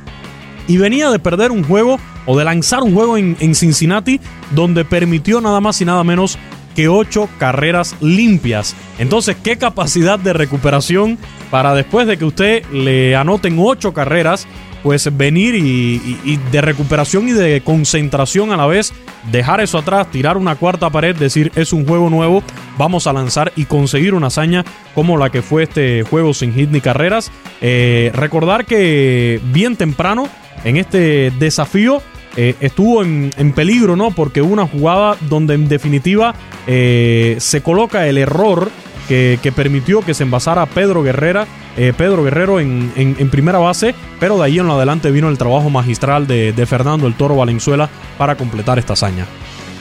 y 0.66 0.78
venía 0.78 1.10
de 1.10 1.18
perder 1.18 1.50
un 1.50 1.64
juego 1.64 1.98
o 2.26 2.38
de 2.38 2.44
lanzar 2.44 2.82
un 2.82 2.94
juego 2.94 3.16
en, 3.16 3.54
Cincinnati 3.54 4.20
donde 4.52 4.84
permitió 4.84 5.40
nada 5.40 5.60
más 5.60 5.80
y 5.80 5.84
nada 5.84 6.04
menos 6.04 6.38
que 6.74 6.88
ocho 6.88 7.28
carreras 7.38 7.96
limpias. 8.00 8.74
Entonces, 8.98 9.36
¿qué 9.42 9.58
capacidad 9.58 10.18
de 10.18 10.32
recuperación 10.32 11.18
para 11.50 11.74
después 11.74 12.06
de 12.06 12.16
que 12.16 12.24
usted 12.24 12.64
le 12.70 13.14
anoten 13.14 13.56
ocho 13.58 13.92
carreras 13.92 14.46
pues 14.82 15.16
venir 15.16 15.54
y, 15.54 16.38
de 16.50 16.60
recuperación 16.60 17.28
y 17.28 17.32
de 17.32 17.60
concentración 17.60 18.52
a 18.52 18.56
la 18.56 18.66
vez, 18.66 18.92
dejar 19.30 19.60
eso 19.60 19.78
atrás, 19.78 20.10
tirar 20.10 20.36
una 20.36 20.56
cuarta 20.56 20.90
pared, 20.90 21.14
decir 21.14 21.52
es 21.54 21.72
un 21.72 21.86
juego 21.86 22.10
nuevo, 22.10 22.42
vamos 22.78 23.06
a 23.06 23.12
lanzar 23.12 23.52
y 23.56 23.64
conseguir 23.64 24.14
una 24.14 24.28
hazaña 24.28 24.64
como 24.94 25.16
la 25.16 25.30
que 25.30 25.42
fue 25.42 25.64
este 25.64 26.02
juego 26.02 26.34
sin 26.34 26.54
hit 26.54 26.70
ni 26.70 26.80
carreras. 26.80 27.30
Eh, 27.60 28.10
recordar 28.14 28.64
que 28.64 29.40
bien 29.52 29.76
temprano 29.76 30.28
en 30.64 30.76
este 30.76 31.30
desafío 31.38 32.02
eh, 32.36 32.54
estuvo 32.60 33.02
en, 33.02 33.52
peligro, 33.54 33.94
¿no? 33.94 34.10
Porque 34.10 34.40
una 34.40 34.66
jugada 34.66 35.16
donde 35.28 35.54
en 35.54 35.68
definitiva 35.68 36.34
eh, 36.66 37.36
se 37.38 37.62
coloca 37.62 38.08
el 38.08 38.16
error 38.16 38.70
que, 39.08 39.52
permitió 39.54 40.00
que 40.00 40.14
se 40.14 40.22
envasara 40.22 40.66
Pedro 40.66 41.02
Guerrera 41.02 41.46
eh, 41.76 41.94
Pedro 41.96 42.22
Guerrero 42.22 42.60
en, 42.60 43.30
primera 43.30 43.58
base, 43.58 43.94
pero 44.20 44.36
de 44.36 44.44
ahí 44.44 44.58
en 44.58 44.66
lo 44.66 44.74
adelante 44.74 45.10
vino 45.10 45.30
el 45.30 45.38
trabajo 45.38 45.70
magistral 45.70 46.26
de, 46.26 46.66
Fernando 46.66 47.06
el 47.06 47.14
Toro 47.14 47.36
Valenzuela 47.36 47.88
para 48.18 48.36
completar 48.36 48.78
esta 48.78 48.92
hazaña. 48.92 49.26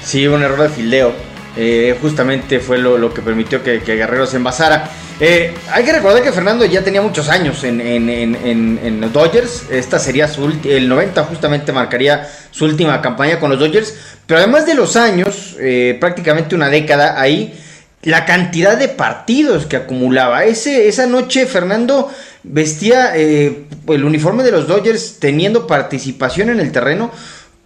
Sí, 0.02 0.26
un 0.28 0.42
error 0.42 0.62
de 0.62 0.70
fildeo. 0.70 1.14
Eh, 1.58 1.98
justamente 2.02 2.62
fue 2.62 2.78
lo, 2.78 3.14
que 3.14 3.22
permitió 3.22 3.62
que, 3.62 3.80
Guerrero 3.80 4.26
se 4.26 4.38
envasara. 4.38 4.90
Eh, 5.20 5.54
hay 5.72 5.84
que 5.84 5.92
recordar 5.92 6.24
que 6.24 6.32
Fernando 6.32 6.64
ya 6.64 6.82
tenía 6.82 7.02
muchos 7.02 7.28
años 7.28 7.62
en, 7.66 9.02
los 9.02 9.12
Dodgers. 9.12 9.66
Esta 9.70 10.00
sería 10.00 10.30
su 10.30 10.50
el 10.64 10.88
90 10.88 11.24
justamente 11.26 11.74
marcaría 11.74 12.26
su 12.52 12.64
última 12.66 13.02
campaña 13.02 13.38
con 13.38 13.50
los 13.50 13.60
Dodgers. 13.60 13.94
Pero 14.26 14.40
además 14.40 14.66
de 14.66 14.76
los 14.76 14.96
años, 14.96 15.58
prácticamente 16.00 16.56
una 16.56 16.70
década 16.70 17.20
ahí, 17.20 17.54
la 18.04 18.26
cantidad 18.26 18.78
de 18.78 18.88
partidos 18.88 19.66
que 19.66 19.78
acumulaba. 19.78 20.46
Ese, 20.46 20.88
esa 20.88 21.06
noche 21.06 21.46
Fernando 21.46 22.12
vestía 22.44 23.12
eh, 23.16 23.66
el 23.88 24.04
uniforme 24.04 24.44
de 24.44 24.52
los 24.52 24.68
Dodgers 24.68 25.18
teniendo 25.20 25.68
participación 25.68 26.50
en 26.50 26.60
el 26.60 26.72
terreno 26.72 27.12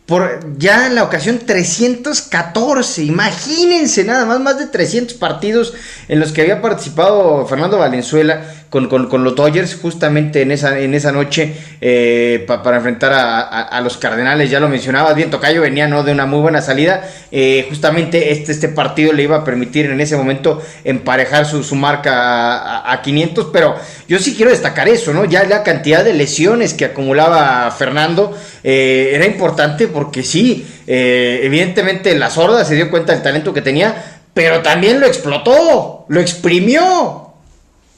por 0.06 0.58
ya 0.58 0.88
en 0.88 0.96
la 0.96 1.04
ocasión 1.04 1.40
314. 1.46 3.04
Imagínense 3.04 4.04
nada 4.04 4.26
más, 4.26 4.40
más 4.40 4.60
de 4.60 4.68
300 4.68 5.16
partidos 5.18 5.74
en 6.08 6.20
los 6.20 6.32
que 6.32 6.42
había 6.42 6.62
participado 6.62 7.46
Fernando 7.48 7.80
Valenzuela 7.80 8.46
con, 8.84 9.24
los 9.24 9.36
Dodgers 9.36 9.78
justamente 9.82 10.42
en 10.42 10.52
esa, 10.52 10.78
en 10.80 10.94
esa 10.94 11.14
noche 11.14 11.54
eh, 11.80 12.46
para 12.46 12.76
enfrentar 12.76 13.14
a, 13.14 13.80
los 13.82 13.96
Cardenales. 13.96 14.50
Ya 14.50 14.60
lo 14.60 14.68
mencionaba, 14.68 15.14
bien 15.14 15.30
Tocayo 15.30 15.62
venía 15.62 15.88
¿no? 15.88 16.04
de 16.04 16.12
una 16.12 16.26
muy 16.26 16.42
buena 16.42 16.62
salida. 16.62 17.10
Eh, 17.32 17.66
justamente 17.70 18.34
este, 18.34 18.52
este 18.52 18.68
partido 18.68 19.14
le 19.14 19.24
iba 19.24 19.38
a 19.38 19.44
permitir 19.46 19.86
en 19.86 20.02
ese 20.02 20.18
momento 20.18 20.62
emparejar 20.84 21.46
su, 21.46 21.64
su 21.64 21.76
marca 21.76 22.92
a, 22.92 23.02
500, 23.02 23.50
pero 23.54 23.76
yo 24.08 24.20
sí 24.20 24.36
quiero 24.36 24.52
destacar 24.52 24.88
eso, 24.88 25.14
¿no? 25.14 25.26
Ya 25.26 25.44
la 25.44 25.64
cantidad 25.64 26.04
de 26.04 26.14
lesiones 26.14 26.74
que 26.74 26.86
acumulaba 26.86 27.70
Fernando 27.72 28.36
eh, 28.64 29.12
era 29.14 29.26
importante 29.26 29.88
porque 29.88 30.24
sí, 30.24 30.66
evidentemente 30.88 32.16
la 32.18 32.30
sorda 32.30 32.66
se 32.66 32.76
dio 32.76 32.90
cuenta 32.90 33.14
del 33.14 33.22
talento 33.22 33.54
que 33.54 33.62
tenía, 33.62 34.20
pero 34.34 34.62
también 34.62 35.00
lo 35.00 35.06
explotó, 35.06 36.06
lo 36.10 36.20
exprimió. 36.20 37.25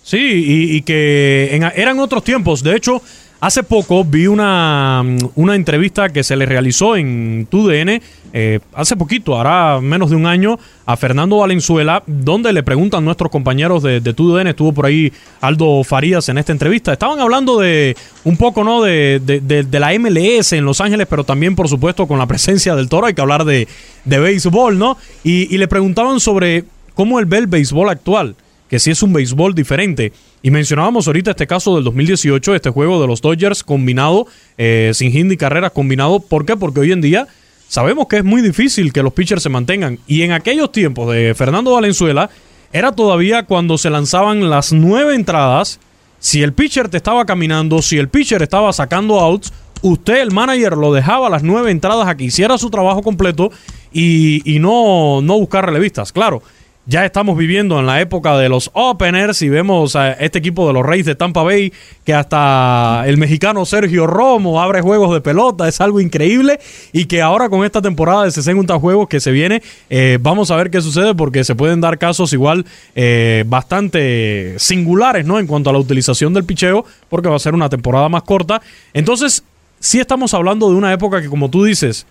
Sí, 0.08 0.72
y, 0.72 0.82
que 0.84 1.60
eran 1.76 2.00
otros 2.00 2.24
tiempos. 2.24 2.64
De 2.64 2.74
hecho, 2.78 3.02
hace 3.42 3.62
poco 3.62 4.06
vi 4.06 4.28
una, 4.28 5.04
una 5.36 5.54
entrevista 5.54 6.08
que 6.08 6.24
se 6.24 6.38
le 6.38 6.46
realizó 6.46 6.96
en 6.96 7.46
TUDN, 7.52 8.02
eh, 8.32 8.62
hace 8.74 8.96
poquito, 8.96 9.38
hará 9.38 9.82
menos 9.82 10.10
de 10.10 10.16
un 10.16 10.26
año, 10.26 10.58
a 10.86 10.96
Fernando 10.96 11.40
Valenzuela, 11.40 12.04
donde 12.08 12.54
le 12.54 12.64
preguntan 12.64 13.04
nuestros 13.04 13.30
compañeros 13.30 13.84
de, 13.84 14.00
de 14.00 14.14
TUDN, 14.14 14.48
estuvo 14.48 14.72
por 14.72 14.86
ahí 14.86 15.12
Aldo 15.42 15.84
Farías 15.84 16.30
en 16.30 16.38
esta 16.38 16.54
entrevista. 16.54 16.94
Estaban 16.94 17.20
hablando 17.20 17.60
de 17.60 17.98
un 18.24 18.38
poco, 18.38 18.64
¿no? 18.64 18.82
De, 18.82 19.20
de, 19.20 19.80
la 19.80 19.92
MLS 20.00 20.54
en 20.54 20.64
Los 20.64 20.80
Ángeles, 20.80 21.08
pero 21.10 21.26
también, 21.26 21.54
por 21.54 21.68
supuesto, 21.68 22.08
con 22.08 22.18
la 22.18 22.28
presencia 22.28 22.78
del 22.78 22.88
toro, 22.88 23.08
hay 23.08 23.14
que 23.14 23.20
hablar 23.20 23.44
de, 23.44 23.68
béisbol, 24.06 24.80
¿no? 24.80 24.98
Y, 25.26 25.54
y 25.54 25.58
le 25.58 25.68
preguntaban 25.68 26.22
sobre 26.22 26.64
cómo 26.94 27.20
él 27.20 27.26
ve 27.26 27.40
el 27.40 27.48
béisbol 27.48 27.90
actual 27.90 28.38
que 28.70 28.80
sí 28.80 28.92
es 28.92 29.02
un 29.02 29.14
béisbol 29.14 29.56
diferente. 29.56 30.14
Y 30.42 30.52
mencionábamos 30.52 31.08
ahorita 31.08 31.32
este 31.32 31.48
caso 31.48 31.76
del 31.76 31.84
2018, 31.84 32.56
este 32.56 32.70
juego 32.70 33.02
de 33.02 33.08
los 33.08 33.22
Dodgers 33.22 33.64
combinado, 33.64 34.28
eh, 34.58 34.92
sin 34.94 35.12
hit 35.12 35.40
carreras 35.40 35.72
combinado. 35.72 36.20
¿Por 36.20 36.46
qué? 36.46 36.56
Porque 36.56 36.82
hoy 36.82 36.92
en 36.92 37.02
día 37.02 37.28
sabemos 37.68 38.08
que 38.08 38.18
es 38.18 38.24
muy 38.24 38.42
difícil 38.42 38.94
que 38.94 39.04
los 39.04 39.14
pitchers 39.14 39.44
se 39.44 39.50
mantengan. 39.50 40.00
Y 40.08 40.22
en 40.24 40.32
aquellos 40.32 40.72
tiempos 40.72 41.14
de 41.14 41.34
Fernando 41.36 41.74
Valenzuela, 41.74 42.30
era 42.74 42.92
todavía 42.92 43.44
cuando 43.44 43.78
se 43.78 43.90
lanzaban 43.90 44.50
las 44.50 44.74
nueve 44.74 45.16
entradas. 45.16 45.80
Si 46.20 46.42
el 46.42 46.54
pitcher 46.54 46.90
te 46.90 46.98
estaba 46.98 47.26
caminando, 47.26 47.82
si 47.82 47.98
el 47.98 48.10
pitcher 48.10 48.42
estaba 48.42 48.74
sacando 48.74 49.20
outs, 49.20 49.54
usted, 49.82 50.22
el 50.22 50.32
manager, 50.32 50.76
lo 50.76 50.94
dejaba 50.94 51.30
las 51.30 51.44
nueve 51.44 51.72
entradas 51.72 52.08
a 52.08 52.18
que 52.18 52.26
hiciera 52.26 52.58
su 52.58 52.70
trabajo 52.70 53.04
completo 53.04 53.52
y, 53.92 54.42
y 54.52 54.60
no, 54.60 55.22
no 55.22 55.38
buscar 55.38 55.66
relevistas. 55.66 56.12
Claro, 56.12 56.42
ya 56.88 57.06
estamos 57.06 57.38
viviendo 57.38 57.80
en 57.80 57.86
la 57.86 58.00
época 58.00 58.38
de 58.38 58.48
los 58.48 58.72
openers 58.74 59.42
y 59.42 59.50
vemos 59.50 59.98
a 59.98 60.14
este 60.14 60.40
equipo 60.40 60.66
de 60.68 60.74
los 60.74 60.86
Reyes 60.86 61.06
de 61.06 61.16
Tampa 61.16 61.44
Bay 61.44 61.74
que 62.06 62.14
hasta 62.14 63.04
el 63.06 63.18
mexicano 63.18 63.66
Sergio 63.66 64.08
Romo 64.08 64.62
abre 64.62 64.82
juegos 64.82 65.14
de 65.14 65.20
pelota, 65.20 65.68
es 65.68 65.82
algo 65.82 66.00
increíble 66.00 66.60
y 66.94 67.06
que 67.06 67.22
ahora 67.22 67.50
con 67.50 67.66
esta 67.66 67.82
temporada 67.82 68.24
de 68.24 68.32
60 68.32 68.80
juegos 68.80 69.10
que 69.10 69.20
se 69.20 69.32
viene, 69.32 69.62
eh, 69.90 70.18
vamos 70.22 70.50
a 70.50 70.56
ver 70.56 70.72
qué 70.72 70.82
sucede 70.82 71.14
porque 71.14 71.44
se 71.44 71.56
pueden 71.56 71.82
dar 71.82 71.98
casos 71.98 72.32
igual 72.32 72.66
eh, 72.96 73.44
bastante 73.48 74.56
singulares 74.58 75.26
¿no? 75.26 75.40
en 75.40 75.48
cuanto 75.48 75.70
a 75.70 75.74
la 75.74 75.80
utilización 75.80 76.34
del 76.34 76.46
picheo 76.46 76.86
porque 77.10 77.28
va 77.28 77.36
a 77.36 77.40
ser 77.40 77.54
una 77.54 77.68
temporada 77.68 78.08
más 78.08 78.24
corta. 78.24 78.62
Entonces, 78.94 79.44
sí 79.82 80.00
estamos 80.00 80.34
hablando 80.34 80.70
de 80.70 80.76
una 80.76 80.94
época 80.94 81.22
que, 81.22 81.28
como 81.28 81.50
tú 81.50 81.66
dices, 81.66 82.06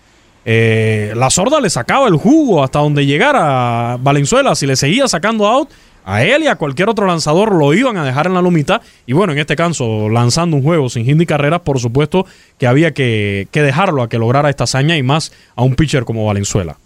eh, 0.49 1.11
la 1.13 1.29
sorda 1.29 1.59
le 1.59 1.69
sacaba 1.69 2.07
el 2.07 2.15
jugo 2.15 2.63
hasta 2.63 2.79
donde 2.79 3.05
llegara 3.05 3.97
Valenzuela. 3.99 4.55
Si 4.55 4.65
le 4.65 4.77
seguía 4.77 5.05
sacando 5.09 5.45
out, 5.45 5.69
a 6.05 6.23
él 6.23 6.43
y 6.43 6.47
a 6.47 6.55
cualquier 6.55 6.87
otro 6.87 7.05
lanzador 7.05 7.53
lo 7.53 7.73
iban 7.73 7.97
a 7.97 8.05
dejar 8.05 8.27
en 8.27 8.33
la 8.33 8.41
lomita. 8.41 8.79
Y 9.05 9.11
bueno, 9.11 9.33
en 9.33 9.39
este 9.39 9.57
caso, 9.57 10.07
lanzando 10.07 10.55
un 10.55 10.63
juego 10.63 10.87
sin 10.87 11.03
hit 11.03 11.17
ni 11.17 11.25
carreras, 11.25 11.59
por 11.59 11.81
supuesto 11.81 12.25
que 12.57 12.65
había 12.65 12.93
que, 12.93 13.49
dejarlo 13.51 14.01
a 14.01 14.07
que 14.07 14.17
lograra 14.17 14.49
esta 14.49 14.63
hazaña 14.63 14.95
y 14.95 15.03
más 15.03 15.33
a 15.57 15.63
un 15.63 15.75
pitcher 15.75 16.05
como 16.05 16.25
Valenzuela. 16.25 16.77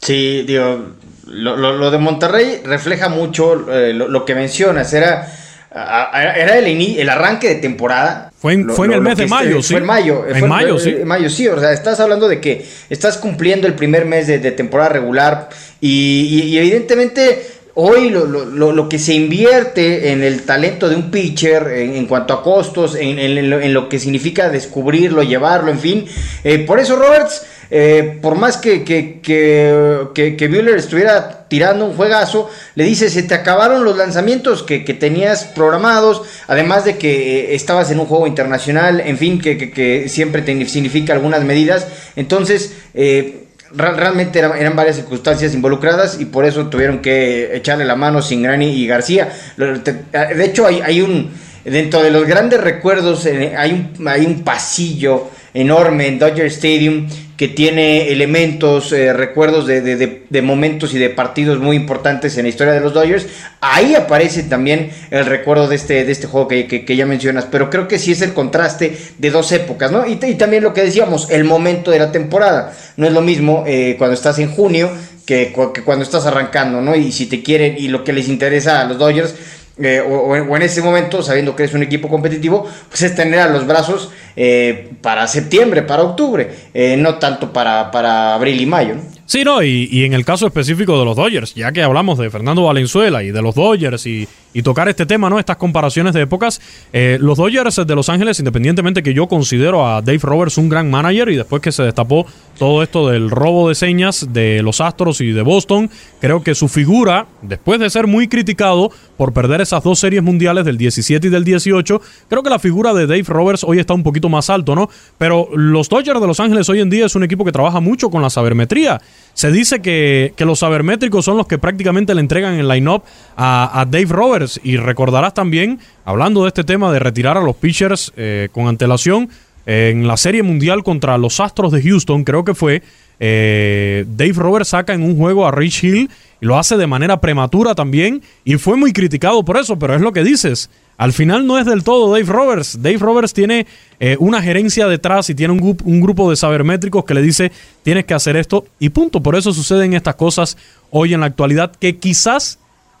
Sí, 0.00 0.42
digo, 0.46 0.94
lo, 1.26 1.90
de 1.90 1.98
Monterrey 1.98 2.62
refleja 2.64 3.10
mucho 3.10 3.70
eh, 3.70 3.92
lo, 3.92 4.24
que 4.24 4.34
mencionas. 4.34 4.90
Era 4.94 5.28
era 5.74 6.56
el, 6.56 6.98
el, 6.98 7.08
arranque 7.10 7.48
de 7.48 7.54
temporada. 7.56 8.32
Fue 8.44 8.52
en, 8.52 8.68
fue 8.68 8.88
en 8.88 8.92
el 8.92 9.00
mes 9.00 9.16
de 9.16 9.26
mayo, 9.26 9.62
sí. 9.62 9.72
Fue 9.72 9.80
en 9.80 9.86
mayo. 9.86 10.26
En 10.28 10.46
mayo, 10.46 10.78
sí. 10.78 10.90
En 10.90 11.08
mayo, 11.08 11.30
sí. 11.30 11.48
O 11.48 11.58
sea, 11.58 11.72
estás 11.72 11.98
hablando 11.98 12.28
de 12.28 12.42
que 12.42 12.62
estás 12.90 13.16
cumpliendo 13.16 13.66
el 13.66 13.72
primer 13.72 14.04
mes 14.04 14.26
de, 14.26 14.38
temporada 14.50 14.90
regular 14.90 15.48
y, 15.80 16.54
evidentemente 16.58 17.46
hoy 17.72 18.10
lo, 18.10 18.86
que 18.90 18.98
se 18.98 19.14
invierte 19.14 20.12
en 20.12 20.22
el 20.22 20.42
talento 20.42 20.90
de 20.90 20.96
un 20.96 21.10
pitcher 21.10 21.68
en, 21.68 22.04
cuanto 22.04 22.34
a 22.34 22.42
costos, 22.42 22.98
en, 23.00 23.72
lo, 23.72 23.88
que 23.88 23.98
significa 23.98 24.50
descubrirlo, 24.50 25.22
llevarlo, 25.22 25.70
en 25.70 25.78
fin. 25.78 26.04
Eh, 26.44 26.58
por 26.66 26.78
eso 26.78 26.96
Roberts 26.96 27.46
eh, 27.70 28.18
por 28.20 28.36
más 28.36 28.56
que, 28.56 28.84
que, 28.84 29.20
que, 29.22 30.36
que, 30.36 30.48
Bueller 30.48 30.76
estuviera 30.76 31.46
tirando 31.48 31.86
un 31.86 31.96
juegazo, 31.96 32.50
le 32.74 32.84
dice, 32.84 33.08
se 33.10 33.22
te 33.22 33.34
acabaron 33.34 33.84
los 33.84 33.96
lanzamientos 33.96 34.62
que, 34.62 34.80
tenías 34.80 35.44
programados, 35.44 36.22
además 36.46 36.84
de 36.84 36.98
que 36.98 37.40
eh, 37.40 37.54
estabas 37.54 37.90
en 37.90 38.00
un 38.00 38.06
juego 38.06 38.26
internacional, 38.26 39.00
en 39.00 39.18
fin, 39.18 39.40
que, 39.40 40.08
siempre 40.08 40.44
significa 40.66 41.12
algunas 41.12 41.42
medidas. 41.44 41.86
Entonces, 42.16 42.74
eh, 42.94 43.46
realmente 43.72 44.38
eran, 44.38 44.76
varias 44.76 44.96
circunstancias 44.96 45.54
involucradas 45.54 46.20
y 46.20 46.26
por 46.26 46.44
eso 46.44 46.66
tuvieron 46.66 47.00
que 47.00 47.56
echarle 47.56 47.84
la 47.84 47.96
mano 47.96 48.22
Singrani 48.22 48.70
y 48.70 48.86
García. 48.86 49.32
De 49.56 50.44
hecho, 50.44 50.66
hay, 50.66 50.80
hay 50.80 51.00
un, 51.00 51.32
dentro 51.64 52.02
de 52.02 52.10
los 52.10 52.26
grandes 52.26 52.60
recuerdos, 52.60 53.26
hay 53.26 53.72
un, 53.98 54.08
hay 54.08 54.26
un 54.26 54.44
pasillo 54.44 55.30
enorme 55.54 56.08
en 56.08 56.18
Dodger 56.18 56.46
Stadium 56.46 57.06
que 57.36 57.48
tiene 57.48 58.12
elementos, 58.12 58.92
eh, 58.92 59.12
recuerdos 59.12 59.66
de, 59.66 60.42
momentos 60.42 60.94
y 60.94 60.98
de 60.98 61.10
partidos 61.10 61.58
muy 61.58 61.76
importantes 61.76 62.36
en 62.36 62.44
la 62.44 62.48
historia 62.48 62.72
de 62.72 62.80
los 62.80 62.94
Dodgers. 62.94 63.26
Ahí 63.60 63.94
aparece 63.94 64.44
también 64.44 64.90
el 65.10 65.26
recuerdo 65.26 65.66
de 65.66 65.76
este, 65.76 66.04
de 66.04 66.12
este 66.12 66.28
juego 66.28 66.46
que, 66.46 66.96
ya 66.96 67.06
mencionas, 67.06 67.46
pero 67.50 67.70
creo 67.70 67.88
que 67.88 67.98
sí 67.98 68.12
es 68.12 68.22
el 68.22 68.34
contraste 68.34 68.96
de 69.18 69.30
dos 69.30 69.50
épocas, 69.50 69.90
¿no? 69.90 70.06
Y, 70.06 70.16
también 70.36 70.62
lo 70.62 70.74
que 70.74 70.82
decíamos, 70.82 71.28
el 71.30 71.44
momento 71.44 71.90
de 71.90 71.98
la 71.98 72.12
temporada. 72.12 72.72
No 72.96 73.06
es 73.06 73.12
lo 73.12 73.20
mismo 73.20 73.64
eh, 73.66 73.96
cuando 73.98 74.14
estás 74.14 74.38
en 74.38 74.50
junio 74.50 74.90
que, 75.26 75.52
que, 75.74 75.82
cuando 75.82 76.04
estás 76.04 76.26
arrancando, 76.26 76.80
¿no? 76.80 76.94
Y 76.94 77.10
si 77.10 77.26
te 77.26 77.42
quieren 77.42 77.74
y 77.76 77.88
lo 77.88 78.04
que 78.04 78.12
les 78.12 78.28
interesa 78.28 78.80
a 78.80 78.84
los 78.84 78.98
Dodgers 78.98 79.34
eh, 79.76 80.00
o, 80.00 80.56
en 80.56 80.62
ese 80.62 80.82
momento, 80.82 81.22
sabiendo 81.22 81.56
que 81.56 81.64
es 81.64 81.74
un 81.74 81.82
equipo 81.82 82.08
competitivo, 82.08 82.68
pues 82.88 83.02
es 83.02 83.14
tener 83.14 83.40
a 83.40 83.48
los 83.48 83.66
brazos 83.66 84.10
eh, 84.36 84.92
para 85.02 85.26
septiembre, 85.26 85.82
para 85.82 86.04
octubre, 86.04 86.50
eh, 86.72 86.96
no 86.96 87.18
tanto 87.18 87.52
para, 87.52 87.90
para 87.90 88.34
abril 88.34 88.60
y 88.60 88.66
mayo. 88.66 88.96
Sí, 89.26 89.42
no, 89.42 89.62
y, 89.62 90.04
en 90.04 90.12
el 90.12 90.22
caso 90.24 90.46
específico 90.46 90.98
de 90.98 91.04
los 91.06 91.16
Dodgers, 91.16 91.54
ya 91.54 91.72
que 91.72 91.82
hablamos 91.82 92.18
de 92.18 92.28
Fernando 92.28 92.64
Valenzuela 92.64 93.22
y 93.22 93.30
de 93.30 93.40
los 93.40 93.54
Dodgers 93.54 94.06
y, 94.06 94.28
tocar 94.62 94.88
este 94.88 95.04
tema, 95.04 95.28
¿no? 95.28 95.40
Estas 95.40 95.56
comparaciones 95.56 96.14
de 96.14 96.22
épocas, 96.22 96.60
eh, 96.92 97.18
los 97.20 97.38
Dodgers 97.38 97.74
de 97.84 97.94
Los 97.96 98.08
Ángeles, 98.08 98.38
independientemente 98.38 99.02
que 99.02 99.12
yo 99.12 99.26
considero 99.26 99.84
a 99.84 100.00
Dave 100.00 100.20
Roberts 100.22 100.58
un 100.58 100.68
gran 100.68 100.88
manager 100.88 101.28
y 101.30 101.36
después 101.36 101.60
que 101.60 101.72
se 101.72 101.82
destapó 101.82 102.24
todo 102.56 102.84
esto 102.84 103.08
del 103.08 103.30
robo 103.30 103.68
de 103.68 103.74
señas 103.74 104.32
de 104.32 104.62
los 104.62 104.80
Astros 104.80 105.20
y 105.20 105.32
de 105.32 105.42
Boston, 105.42 105.90
creo 106.20 106.44
que 106.44 106.54
su 106.54 106.68
figura, 106.68 107.26
después 107.42 107.80
de 107.80 107.90
ser 107.90 108.06
muy 108.06 108.28
criticado 108.28 108.92
por 109.16 109.32
perder 109.32 109.60
esas 109.60 109.82
dos 109.82 109.98
series 109.98 110.22
mundiales 110.22 110.64
del 110.64 110.78
17 110.78 111.26
y 111.26 111.30
del 111.30 111.44
18, 111.44 112.00
creo 112.28 112.42
que 112.44 112.50
la 112.50 112.60
figura 112.60 112.94
de 112.94 113.08
Dave 113.08 113.24
Roberts 113.26 113.64
hoy 113.64 113.80
está 113.80 113.94
un 113.94 114.04
poquito 114.04 114.28
más 114.28 114.50
alto, 114.50 114.76
¿no? 114.76 114.88
Pero 115.18 115.48
los 115.54 115.88
Dodgers 115.88 116.20
de 116.20 116.26
Los 116.28 116.38
Ángeles 116.38 116.68
hoy 116.68 116.80
en 116.80 116.90
día 116.90 117.06
es 117.06 117.16
un 117.16 117.24
equipo 117.24 117.44
que 117.44 117.50
trabaja 117.50 117.80
mucho 117.80 118.08
con 118.08 118.22
la 118.22 118.30
sabermetría. 118.30 119.00
Se 119.34 119.50
dice 119.50 119.80
que, 119.80 120.32
los 120.38 120.60
sabermétricos 120.60 121.24
son 121.24 121.36
los 121.36 121.46
que 121.46 121.58
prácticamente 121.58 122.14
le 122.14 122.20
entregan 122.20 122.54
el 122.54 122.68
line-up 122.68 123.02
a, 123.36 123.84
Dave 123.90 124.06
Roberts. 124.06 124.60
Y 124.62 124.76
recordarás 124.76 125.34
también, 125.34 125.80
hablando 126.04 126.42
de 126.42 126.48
este 126.48 126.62
tema 126.64 126.92
de 126.92 127.00
retirar 127.00 127.36
a 127.36 127.40
los 127.40 127.56
pitchers 127.56 128.12
eh, 128.16 128.48
con 128.52 128.68
antelación, 128.68 129.28
en 129.66 130.06
la 130.06 130.16
Serie 130.16 130.42
Mundial 130.42 130.84
contra 130.84 131.18
los 131.18 131.40
Astros 131.40 131.72
de 131.72 131.82
Houston, 131.82 132.24
creo 132.24 132.44
que 132.44 132.54
fue, 132.54 132.82
eh, 133.18 134.04
Dave 134.08 134.34
Roberts 134.34 134.68
saca 134.68 134.92
en 134.92 135.02
un 135.02 135.16
juego 135.16 135.46
a 135.46 135.50
Rich 135.50 135.84
Hill 135.84 136.10
lo 136.44 136.58
hace 136.58 136.76
de 136.76 136.86
manera 136.86 137.20
prematura 137.20 137.74
también. 137.74 138.22
Y 138.44 138.56
fue 138.56 138.76
muy 138.76 138.92
criticado 138.92 139.44
por 139.44 139.56
eso, 139.56 139.78
pero 139.78 139.94
es 139.94 140.02
lo 140.02 140.12
que 140.12 140.22
dices. 140.22 140.68
Al 140.98 141.14
final 141.14 141.46
no 141.46 141.58
es 141.58 141.64
del 141.64 141.82
todo 141.82 142.12
Dave 142.12 142.30
Roberts. 142.30 142.82
Dave 142.82 142.98
Roberts 142.98 143.32
tiene 143.32 143.66
eh, 143.98 144.16
una 144.20 144.42
gerencia 144.42 144.86
detrás 144.86 145.30
y 145.30 145.34
tiene 145.34 145.54
un, 145.54 145.78
un, 145.82 146.00
grupo 146.02 146.28
de 146.28 146.36
sabermétricos 146.36 147.04
que 147.06 147.14
le 147.14 147.22
dice 147.22 147.50
tienes 147.82 148.04
que 148.04 148.12
hacer 148.12 148.36
esto 148.36 148.66
y 148.78 148.90
punto. 148.90 149.22
Por 149.22 149.36
eso 149.36 149.54
suceden 149.54 149.94
estas 149.94 150.16
cosas 150.16 150.58
hoy 150.90 151.14
en 151.14 151.20
la 151.20 151.26
actualidad 151.26 151.72
que 151.72 151.96
quizás 151.96 152.58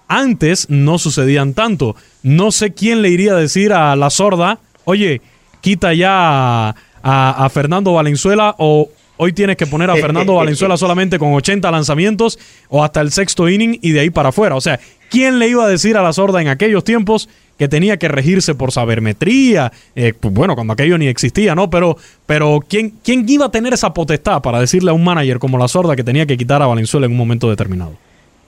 antes 0.08 0.70
no 0.70 0.98
sucedían 0.98 1.52
tanto. 1.52 1.96
No 2.22 2.50
sé 2.50 2.72
quién 2.72 3.02
le 3.02 3.10
iría 3.10 3.32
a 3.34 3.38
decir 3.38 3.74
a 3.74 3.94
la 3.94 4.08
sorda, 4.08 4.58
oye, 4.84 5.20
quita 5.60 5.92
ya 5.92 6.70
a, 6.70 6.74
a 7.02 7.48
Fernando 7.50 7.92
Valenzuela 7.92 8.54
o 8.56 8.88
hoy 9.16 9.32
tienes 9.32 9.56
que 9.56 9.66
poner 9.66 9.90
a 9.90 9.96
Fernando 9.96 10.34
Valenzuela 10.34 10.76
solamente 10.76 11.18
con 11.18 11.32
80 11.32 11.70
lanzamientos 11.70 12.38
o 12.68 12.82
hasta 12.82 13.00
el 13.00 13.10
sexto 13.10 13.48
inning 13.48 13.78
y 13.80 13.92
de 13.92 14.00
ahí 14.00 14.10
para 14.10 14.30
afuera. 14.30 14.56
O 14.56 14.60
sea, 14.60 14.80
¿quién 15.10 15.38
le 15.38 15.48
iba 15.48 15.64
a 15.64 15.68
decir 15.68 15.96
a 15.96 16.02
la 16.02 16.12
sorda 16.12 16.40
en 16.40 16.48
aquellos 16.48 16.84
tiempos 16.84 17.28
que 17.58 17.68
tenía 17.68 17.96
que 17.96 18.08
regirse 18.08 18.54
por 18.54 18.72
sabermetría, 18.72 19.72
eh, 19.94 20.12
pues 20.18 20.34
bueno, 20.34 20.54
cuando 20.54 20.72
aquello 20.72 20.98
ni 20.98 21.06
existía, 21.06 21.54
¿no? 21.54 21.70
Pero, 21.70 21.96
pero 22.26 22.60
¿quién, 22.68 22.94
¿quién 23.02 23.24
iba 23.28 23.46
a 23.46 23.50
tener 23.50 23.72
esa 23.72 23.94
potestad 23.94 24.42
para 24.42 24.60
decirle 24.60 24.90
a 24.90 24.94
un 24.94 25.04
manager 25.04 25.38
como 25.38 25.56
la 25.58 25.68
sorda 25.68 25.94
que 25.94 26.02
tenía 26.02 26.26
que 26.26 26.36
quitar 26.36 26.62
a 26.62 26.66
Valenzuela 26.66 27.06
en 27.06 27.12
un 27.12 27.18
momento 27.18 27.48
determinado? 27.48 27.96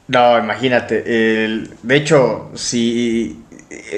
No, 0.09 0.38
imagínate. 0.38 1.02
de 1.02 1.96
hecho, 1.96 2.50
si, 2.55 3.40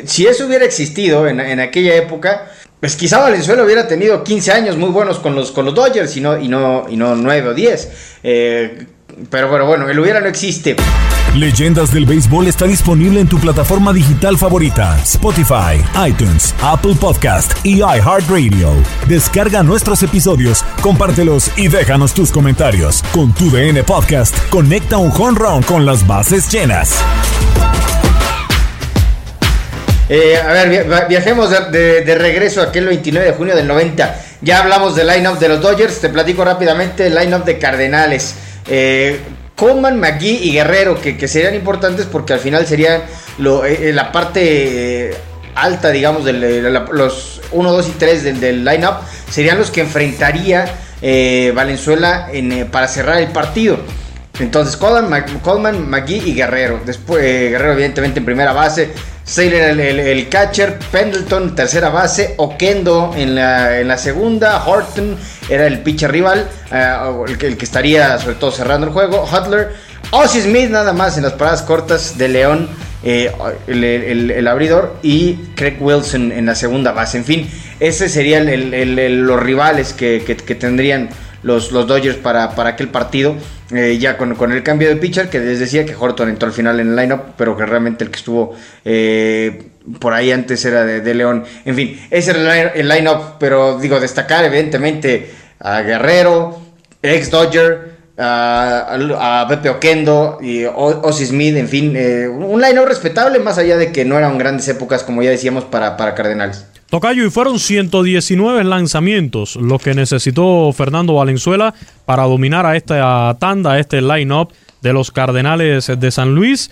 si 0.04 0.26
eso 0.26 0.46
hubiera 0.46 0.64
existido 0.64 1.26
en, 1.26 1.61
aquella 1.61 1.94
época, 1.96 2.50
pues 2.81 2.97
quizá 2.97 3.19
Valenzuela 3.19 3.64
hubiera 3.64 3.88
tenido 3.88 4.23
15 4.23 4.53
años 4.53 4.77
muy 4.77 4.91
buenos 4.91 5.19
con 5.19 5.35
los, 5.35 5.51
con 5.51 5.64
los 5.64 5.75
Dodgers 5.75 6.17
y 6.17 6.21
no, 6.21 6.38
y 6.38 6.49
no, 6.49 6.87
y 6.88 6.97
no 6.97 7.14
9 7.14 7.49
o 7.49 7.55
10. 7.55 7.93
Eh, 8.23 8.87
pero, 9.31 9.51
pero 9.51 9.67
bueno, 9.67 9.88
el 9.88 9.99
hubiera 9.99 10.21
no 10.21 10.29
existe. 10.29 10.77
Leyendas 11.35 11.93
del 11.93 12.07
Béisbol 12.07 12.47
está 12.47 12.67
disponible 12.67 13.21
en 13.21 13.29
tu 13.29 13.38
plataforma 13.38 13.93
digital 13.93 14.38
favorita, 14.38 14.99
Spotify, 15.03 15.83
iTunes, 16.07 16.55
Apple 16.62 16.95
Podcast 16.99 17.53
y 17.64 17.79
iHeartRadio. 17.79 18.73
Descarga 19.09 19.62
nuestros 19.62 20.03
episodios, 20.03 20.64
compártelos 20.81 21.51
y 21.57 21.69
déjanos 21.69 22.14
tus 22.14 22.33
comentarios. 22.33 23.03
Con 23.12 23.33
tu 23.35 23.51
DN 23.51 23.83
Podcast, 23.85 24.37
conecta 24.49 24.99
un 24.99 25.11
home 25.11 25.38
run 25.38 25.62
con 25.62 25.85
las 25.85 26.07
bases 26.07 26.51
llenas. 26.51 26.99
Eh, 30.09 30.37
a 30.37 30.53
ver, 30.53 30.87
viajemos 31.09 31.51
de, 31.71 32.14
regreso 32.18 32.62
aquel 32.62 32.87
29 32.87 33.27
de 33.27 33.33
junio 33.37 33.55
del 33.55 33.66
90. 33.66 34.21
Ya 34.40 34.61
hablamos 34.61 34.97
del 34.97 35.09
line-up 35.09 35.38
de 35.38 35.49
los 35.49 35.61
Dodgers, 35.61 36.01
te 36.01 36.09
platico 36.09 36.44
rápidamente 36.44 37.07
el 37.07 37.14
line-up 37.14 37.44
de 37.44 37.59
Cardenales. 37.59 38.35
Eh, 38.68 39.21
Coleman, 39.55 39.99
McGee 39.99 40.38
y 40.44 40.53
Guerrero, 40.53 41.01
que, 41.01 41.29
serían 41.29 41.55
importantes 41.55 42.07
porque 42.07 42.33
al 42.33 42.38
final 42.38 42.66
serían 42.66 43.03
eh, 43.66 43.90
la 43.92 44.12
parte 44.12 45.11
eh, 45.11 45.16
alta, 45.57 45.90
digamos, 45.90 46.25
de 46.25 46.33
los 46.33 47.40
1, 47.51 47.73
2 47.73 47.88
y 47.88 47.90
3 47.92 48.23
del, 48.23 48.40
del 48.40 48.64
line-up, 48.64 48.94
serían 49.29 49.59
los 49.59 49.71
que 49.71 49.81
enfrentaría 49.81 50.66
Valenzuela 51.55 52.29
para 52.71 52.88
cerrar 52.88 53.18
el 53.18 53.29
partido. 53.29 53.79
Entonces, 54.38 54.77
Coleman, 54.77 55.90
McGee 55.90 56.29
y 56.29 56.35
Guerrero. 56.35 56.81
Después, 56.87 57.23
Guerrero, 57.23 57.73
evidentemente, 57.73 58.21
en 58.21 58.25
primera 58.25 58.53
base. 58.53 58.92
Saylor 59.29 59.79
el, 59.79 60.29
catcher, 60.31 60.79
Pendleton 60.91 61.55
tercera 61.55 61.91
base, 61.91 62.33
Oquendo 62.38 63.12
en 63.14 63.35
la, 63.35 63.79
en 63.79 63.87
la 63.87 63.99
segunda, 63.99 64.64
Horton 64.64 65.19
era 65.51 65.67
el 65.67 65.81
pitcher 65.81 66.11
rival, 66.11 66.49
eh, 66.73 66.97
el, 67.29 67.37
que 67.59 67.64
estaría 67.64 68.19
sobre 68.19 68.37
todo 68.37 68.51
cerrando 68.51 68.87
el 68.87 68.93
juego, 68.95 69.25
Hutler, 69.31 69.75
Ozzy 70.12 70.41
Smith 70.41 70.71
nada 70.71 70.95
más 70.95 71.19
en 71.19 71.25
las 71.25 71.35
paradas 71.35 71.61
cortas 71.61 72.17
de 72.17 72.29
León, 72.29 72.71
eh, 73.05 73.31
el, 73.67 74.49
abridor, 74.49 74.97
y 75.03 75.35
Craig 75.55 75.77
Wilson 75.79 76.33
en 76.33 76.47
la 76.47 76.55
segunda 76.55 76.93
base. 76.93 77.19
En 77.19 77.27
fin, 77.27 77.51
ese 77.81 78.09
serían 78.09 78.47
los 79.27 79.43
rivales 79.43 79.93
que, 79.93 80.21
tendrían 80.59 81.11
los, 81.43 81.71
los 81.71 81.87
Dodgers 81.87 82.17
para, 82.17 82.55
para 82.55 82.71
aquel 82.71 82.88
partido. 82.88 83.37
Eh, 83.70 83.98
ya 83.98 84.16
con, 84.16 84.52
el 84.52 84.62
cambio 84.62 84.88
de 84.88 84.96
pitcher, 84.96 85.28
que 85.28 85.40
les 85.40 85.59
decía 85.59 85.85
que 85.85 85.94
Horton 85.94 86.31
entró 86.31 86.48
al 86.48 86.54
final 86.54 86.81
en 86.81 86.88
el 86.88 86.96
lineup, 86.96 87.35
pero 87.37 87.57
que 87.57 87.66
realmente 87.66 88.02
el 88.02 88.11
que 88.11 88.16
estuvo 88.16 88.57
eh, 88.85 89.62
por 90.00 90.14
ahí 90.14 90.33
antes 90.33 90.64
era 90.64 90.85
de, 90.85 91.14
León. 91.14 91.44
En 91.64 91.74
fin, 91.74 92.00
ese 92.11 92.31
era 92.31 92.72
el, 92.72 92.88
lineup, 92.88 93.37
pero 93.38 93.78
digo, 93.78 94.00
destacar 94.00 94.44
evidentemente 94.44 95.31
a 95.61 95.83
Guerrero, 95.83 96.59
ex 97.02 97.31
Dodger, 97.31 97.98
a, 98.16 99.46
Pepe 99.48 99.68
Oquendo 99.68 100.38
y 100.40 100.64
Ozzy 100.64 101.26
Smith, 101.26 101.57
en 101.57 101.68
fin, 101.68 101.94
eh, 101.94 102.26
un 102.26 102.61
line 102.61 102.85
respetable, 102.87 103.38
más 103.38 103.59
allá 103.59 103.76
de 103.76 103.92
que 103.92 104.04
no 104.04 104.16
eran 104.16 104.38
grandes 104.38 104.66
épocas, 104.68 105.04
como 105.04 105.22
ya 105.22 105.31
decíamos, 105.31 105.64
para, 105.64 105.96
para 105.98 106.14
Cardenales. 106.14 106.64
Tocayo, 106.90 107.27
y 107.27 107.31
fueron 107.31 107.59
119 107.59 108.64
lanzamientos 108.64 109.57
los 109.57 109.83
que 109.83 109.92
necesitó 109.92 110.72
Fernando 110.72 111.14
Valenzuela 111.14 111.74
para 112.07 112.22
dominar 112.22 112.64
a 112.64 112.77
esta 112.77 113.37
tanda, 113.38 113.72
a 113.72 113.79
este 113.79 114.01
line-up 114.01 114.53
de 114.81 114.94
los 114.94 115.11
Cardenales 115.11 115.92
de 115.98 116.11
San 116.11 116.35
Luis. 116.35 116.70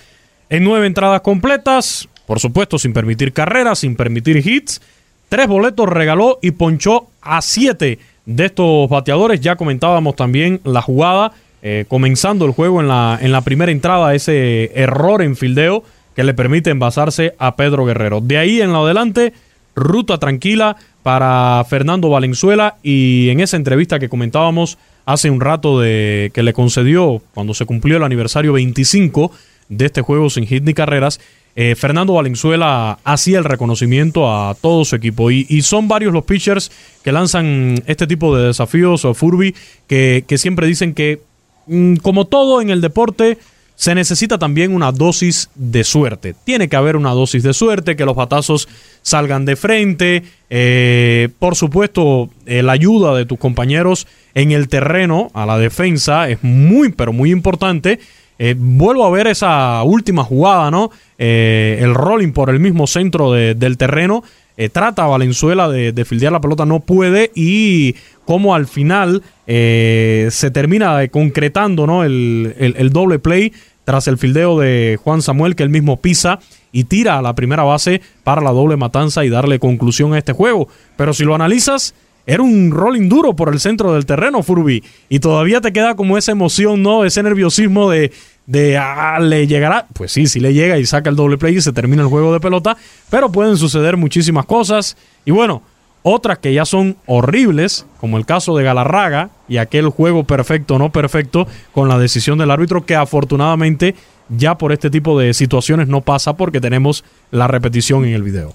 En 0.48 0.64
nueve 0.64 0.87
entradas 0.87 1.20
completas, 1.20 2.09
por 2.26 2.40
supuesto, 2.40 2.79
sin 2.79 2.94
permitir 2.94 3.35
carreras, 3.35 3.81
sin 3.81 3.94
permitir 3.94 4.38
hits. 4.38 4.81
Tres 5.29 5.48
boletos 5.48 5.87
regaló 5.87 6.38
y 6.40 6.52
ponchó 6.52 7.09
a 7.20 7.42
siete 7.42 7.98
de 8.24 8.46
estos 8.46 8.88
bateadores. 8.88 9.42
Ya 9.42 9.57
comentábamos 9.57 10.16
también 10.16 10.62
la 10.64 10.81
jugada, 10.81 11.33
eh, 11.61 11.85
comenzando 11.88 12.46
el 12.46 12.52
juego 12.52 12.81
en 12.81 12.88
la, 12.88 13.18
en 13.20 13.33
la 13.33 13.42
primera 13.42 13.70
entrada, 13.70 14.14
ese 14.14 14.72
error 14.81 15.20
en 15.20 15.37
fildeo 15.37 15.85
que 16.14 16.24
le 16.24 16.33
permite 16.33 16.70
envasarse 16.70 17.35
a 17.38 17.57
Pedro 17.57 17.85
Guerrero. 17.85 18.22
De 18.22 18.38
ahí 18.38 18.62
en 18.62 18.72
lo 18.72 18.87
adelante, 18.87 19.35
ruta 19.76 20.18
tranquila 20.18 20.76
para 21.02 21.64
Fernando 21.68 22.08
Valenzuela 22.08 22.76
y 22.82 23.28
en 23.28 23.38
esa 23.40 23.56
entrevista 23.56 24.00
que 24.00 24.08
comentábamos 24.08 24.78
hace 25.04 25.30
un 25.30 25.40
rato 25.40 25.78
de 25.78 26.32
que 26.34 26.42
le 26.42 26.52
concedió 26.52 27.22
cuando 27.34 27.54
se 27.54 27.66
cumplió 27.66 27.98
el 27.98 28.02
aniversario 28.02 28.54
25 28.54 29.30
de 29.68 29.86
este 29.86 30.02
juego 30.02 30.30
sin 30.30 30.46
hit 30.46 30.64
ni 30.64 30.74
carreras, 30.74 31.20
eh, 31.58 31.74
Fernando 31.74 32.12
Valenzuela 32.12 32.98
hacía 33.02 33.38
el 33.38 33.44
reconocimiento 33.44 34.30
a 34.30 34.54
todo 34.54 34.84
su 34.84 34.94
equipo. 34.94 35.30
Y, 35.30 35.62
son 35.62 35.88
varios 35.88 36.12
los 36.12 36.24
pitchers 36.24 36.70
que 37.02 37.12
lanzan 37.12 37.82
este 37.86 38.06
tipo 38.06 38.36
de 38.36 38.48
desafíos, 38.48 39.04
o 39.06 39.14
Furby, 39.14 39.54
que, 39.86 40.24
siempre 40.36 40.66
dicen 40.66 40.92
que, 40.92 41.20
mm, 41.66 41.96
como 41.96 42.26
todo 42.26 42.60
en 42.60 42.68
el 42.68 42.82
deporte, 42.82 43.38
se 43.76 43.94
necesita 43.94 44.38
también 44.38 44.74
una 44.74 44.90
dosis 44.90 45.50
de 45.54 45.84
suerte. 45.84 46.34
Tiene 46.44 46.68
que 46.68 46.76
haber 46.76 46.96
una 46.96 47.10
dosis 47.10 47.42
de 47.42 47.52
suerte, 47.52 47.94
que 47.94 48.06
los 48.06 48.16
batazos 48.16 48.68
salgan 49.02 49.44
de 49.44 49.54
frente. 49.54 50.22
Eh, 50.48 51.28
por 51.38 51.56
supuesto, 51.56 52.30
eh, 52.46 52.62
la 52.62 52.72
ayuda 52.72 53.14
de 53.14 53.26
tus 53.26 53.38
compañeros 53.38 54.06
en 54.34 54.50
el 54.50 54.68
terreno 54.68 55.30
a 55.34 55.44
la 55.44 55.58
defensa 55.58 56.28
es 56.28 56.42
muy, 56.42 56.90
pero 56.90 57.12
muy 57.12 57.30
importante. 57.30 58.00
Eh, 58.38 58.54
vuelvo 58.58 59.04
a 59.04 59.10
ver 59.10 59.26
esa 59.26 59.82
última 59.82 60.24
jugada, 60.24 60.70
¿no? 60.70 60.90
El 61.18 61.94
rolling 61.94 62.32
por 62.32 62.50
el 62.50 62.60
mismo 62.60 62.86
centro 62.86 63.32
del 63.32 63.76
terreno. 63.76 64.24
Eh, 64.57 64.69
trata 64.69 65.05
a 65.05 65.09
Valenzuela 65.09 65.69
de, 65.69 65.92
de, 65.92 66.05
fildear 66.05 66.33
la 66.33 66.40
pelota, 66.40 66.64
no 66.64 66.81
puede. 66.81 67.31
Y 67.35 67.95
como 68.25 68.55
al 68.55 68.66
final 68.66 69.23
se 69.47 70.51
termina 70.53 71.07
concretando 71.09 71.87
¿no? 71.87 72.03
El, 72.03 72.55
el, 72.59 72.90
doble 72.90 73.21
play 73.21 73.53
tras 73.85 74.09
el 74.09 74.19
fildeo 74.19 74.59
de 74.59 74.99
Juan 75.03 75.23
Samuel, 75.23 75.55
que 75.55 75.62
él 75.62 75.71
mismo 75.71 75.99
pisa 75.99 76.40
y 76.73 76.85
tira 76.85 77.19
a 77.19 77.23
la 77.23 77.35
primera 77.35 77.62
base 77.62 78.03
para 78.25 78.42
la 78.42 78.51
doble 78.51 78.77
matanza 78.77 79.25
y 79.25 79.29
darle 79.29 79.61
conclusión 79.61 80.12
a 80.12 80.19
este 80.19 80.33
juego. 80.33 80.69
Pero 80.97 81.14
si 81.14 81.23
lo 81.23 81.35
analizas, 81.35 81.95
era 82.27 82.42
un 82.42 82.73
rolling 82.73 83.09
duro 83.09 83.37
por 83.37 83.53
el 83.53 83.61
centro 83.61 83.95
del 83.95 84.05
terreno, 84.05 84.42
Furby. 84.42 84.83
Y 85.09 85.21
todavía 85.21 85.61
te 85.61 85.73
queda 85.73 85.95
como 85.95 86.19
esa 86.19 86.33
emoción, 86.33 86.83
¿no? 86.83 87.05
Ese 87.05 87.23
nerviosismo 87.23 87.88
de, 87.88 88.11
de 88.46 88.78
ah, 88.78 89.18
le 89.20 89.46
llegará. 89.46 89.87
Pues 89.92 90.12
sí, 90.12 90.26
sí 90.26 90.40
le 90.40 90.54
llega 90.54 90.78
y 90.78 90.87
saca 90.87 91.11
el 91.11 91.16
doble 91.16 91.38
play 91.38 91.56
y 91.56 91.61
se 91.61 91.72
termina 91.72 92.02
el 92.02 92.09
juego 92.09 92.32
de 92.32 92.40
pelota. 92.40 92.76
Pero 93.11 93.30
pueden 93.30 93.56
suceder 93.56 93.96
muchísimas 93.96 94.46
cosas. 94.46 94.96
Y 95.24 95.30
bueno, 95.30 95.62
otras 96.02 96.38
que 96.38 96.54
ya 96.54 96.64
son 96.64 96.96
horribles, 97.06 97.85
como 98.00 98.16
el 98.16 98.24
caso 98.24 98.56
de 98.56 98.64
Galarraga 98.64 99.30
y 99.48 99.56
aquel 99.56 99.88
juego 99.88 100.24
perfecto, 100.24 100.78
no 100.78 100.92
perfecto, 100.92 101.46
con 101.72 101.88
la 101.88 101.98
decisión 101.98 102.38
del 102.38 102.50
árbitro, 102.52 102.87
que 102.87 102.94
afortunadamente 102.94 103.96
ya 104.28 104.56
por 104.56 104.72
este 104.72 104.90
tipo 104.90 105.18
de 105.18 105.35
situaciones 105.35 105.88
no 105.88 106.00
pasa 106.00 106.35
porque 106.35 106.61
tenemos 106.61 107.04
la 107.30 107.48
repetición 107.48 108.04
en 108.04 108.14
el 108.14 108.22
video. 108.22 108.54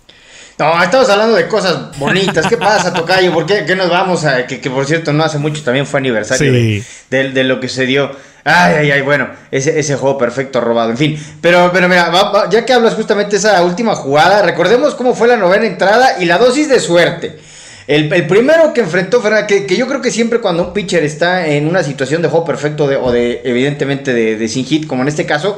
No, 0.57 0.83
estamos 0.83 1.09
hablando 1.09 1.35
de 1.35 1.47
cosas 1.47 1.97
bonitas. 1.97 2.45
¿Qué 2.47 2.55
pasa, 2.55 2.93
Tocayo? 2.93 3.33
¿Por 3.33 3.45
qué, 3.45 3.75
nos 3.75 3.89
vamos 3.89 4.25
a.? 4.25 4.45
Que, 4.45 4.57
por 4.69 4.85
cierto, 4.85 5.11
no 5.11 5.23
hace 5.23 5.39
mucho 5.39 5.63
también 5.63 5.87
fue 5.87 5.99
aniversario 5.99 6.51
de, 7.09 7.43
lo 7.43 7.59
que 7.59 7.67
se 7.67 7.85
dio. 7.85 8.11
Ay, 8.43 8.75
ay, 8.75 8.91
ay, 8.91 9.01
bueno, 9.01 9.29
ese, 9.51 9.79
ese 9.79 9.95
juego 9.95 10.17
perfecto 10.17 10.61
robado, 10.61 10.91
en 10.91 10.97
fin. 10.97 11.19
Pero, 11.41 11.69
pero 11.71 11.87
mira, 11.87 12.11
ya 12.49 12.65
que 12.65 12.73
hablas 12.73 12.95
justamente 12.95 13.31
de 13.31 13.37
esa 13.37 13.63
última 13.63 13.95
jugada, 13.95 14.41
recordemos 14.41 14.95
cómo 14.95 15.13
fue 15.13 15.27
la 15.27 15.37
novena 15.37 15.65
entrada 15.65 16.15
y 16.19 16.25
la 16.25 16.37
dosis 16.37 16.67
de 16.67 16.79
suerte. 16.79 17.37
El, 17.87 18.07
primero 18.27 18.73
que 18.73 18.81
enfrentó 18.81 19.21
Fernando, 19.21 19.47
que, 19.47 19.65
que, 19.65 19.75
yo 19.75 19.87
creo 19.87 20.01
que 20.01 20.11
siempre 20.11 20.39
cuando 20.39 20.67
un 20.67 20.73
pitcher 20.73 21.03
está 21.03 21.47
en 21.47 21.67
una 21.67 21.83
situación 21.83 22.21
de 22.21 22.29
juego 22.29 22.45
perfecto 22.45 22.85
o 22.85 23.11
de, 23.11 23.41
evidentemente, 23.43 24.13
de, 24.13 24.37
de 24.37 24.47
sin 24.47 24.65
hit, 24.65 24.87
como 24.87 25.01
en 25.01 25.09
este 25.09 25.25
caso, 25.25 25.57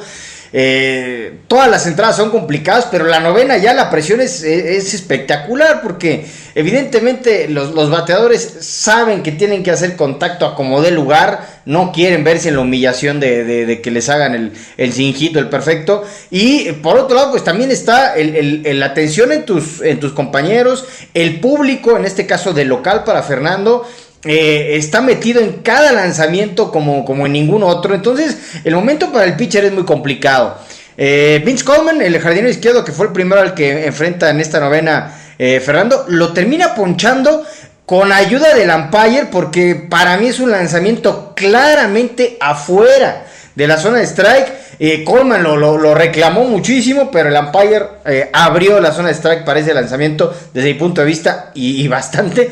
eh, 0.56 1.40
todas 1.48 1.68
las 1.68 1.88
entradas 1.88 2.16
son 2.16 2.30
complicadas, 2.30 2.88
pero 2.92 3.06
la 3.06 3.20
novena 3.20 3.58
ya 3.58 3.74
la 3.74 3.90
presión 3.90 4.22
es, 4.22 4.44
espectacular 4.44 5.82
porque 5.82 6.28
evidentemente 6.54 7.48
los, 7.48 7.90
bateadores 7.90 8.58
saben 8.62 9.24
que 9.24 9.32
tienen 9.32 9.64
que 9.64 9.72
hacer 9.72 9.96
contacto 9.96 10.46
a 10.46 10.56
como 10.56 10.84
dé 10.84 10.92
lugar, 10.92 11.62
no 11.66 11.92
quieren 11.92 12.24
verse 12.24 12.50
en 12.50 12.56
la 12.56 12.62
humillación 12.62 13.20
de, 13.20 13.80
que 13.82 13.90
les 13.90 14.10
hagan 14.10 14.36
el, 14.36 14.52
el 14.78 14.94
el 14.94 15.50
perfecto. 15.50 16.04
Y 16.30 16.72
por 16.74 16.98
otro 17.00 17.16
lado, 17.16 17.32
pues 17.32 17.44
también 17.44 17.72
está 17.72 18.14
la 18.16 18.86
atención 18.86 19.32
en 19.32 19.46
tus, 19.46 19.82
en 19.82 20.00
tus 20.00 20.14
compañeros, 20.14 20.86
el 21.16 21.40
público, 21.40 21.98
en 21.98 22.06
este 22.06 22.28
caso 22.28 22.54
del 22.54 22.68
local 22.68 23.04
para 23.06 23.24
Fernando. 23.24 23.88
Eh, 24.26 24.78
está 24.78 25.02
metido 25.02 25.42
en 25.42 25.62
cada 25.64 25.92
lanzamiento 25.92 26.72
como, 26.72 27.04
como 27.04 27.26
en 27.26 27.34
ningún 27.34 27.64
otro. 27.64 27.94
Entonces, 27.94 28.38
el 28.64 28.76
momento 28.76 29.12
para 29.12 29.26
el 29.26 29.36
pitcher 29.36 29.66
es 29.66 29.74
muy 29.74 29.84
complicado. 29.84 30.58
Eh, 30.98 31.42
Vince 31.46 31.66
Coleman, 31.66 32.02
el 32.02 32.18
jardinero 32.20 32.50
izquierdo, 32.50 32.86
que 32.86 32.92
fue 32.92 33.08
el 33.08 33.12
primero 33.12 33.42
al 33.42 33.54
que 33.54 33.86
enfrenta 33.86 34.30
en 34.30 34.40
esta 34.40 34.60
novena 34.60 35.14
eh, 35.38 35.60
Fernando, 35.60 36.06
lo 36.08 36.32
termina 36.32 36.74
ponchando 36.74 37.44
con 37.86 38.14
ayuda 38.14 38.54
del 38.54 38.70
umpire, 38.70 39.28
porque 39.30 39.76
para 39.90 40.16
mí 40.18 40.28
es 40.28 40.40
un 40.40 40.52
lanzamiento 40.52 41.34
claramente 41.36 42.38
afuera 42.40 43.26
de 43.56 43.68
la 43.68 43.78
zona 43.78 43.98
de 43.98 44.06
strike. 44.06 44.64
Coleman 45.06 45.44
lo, 45.44 45.94
reclamó 45.94 46.46
muchísimo, 46.46 47.12
pero 47.12 47.30
el 47.30 47.36
umpire 47.36 48.30
abrió 48.32 48.80
la 48.80 48.92
zona 48.92 49.10
de 49.10 49.16
strike 49.16 49.44
para 49.44 49.60
ese 49.60 49.74
lanzamiento 49.74 50.34
desde 50.54 50.74
mi 50.74 50.80
punto 50.80 51.02
de 51.02 51.08
vista 51.08 51.52
y 51.54 51.88
bastante. 51.88 52.52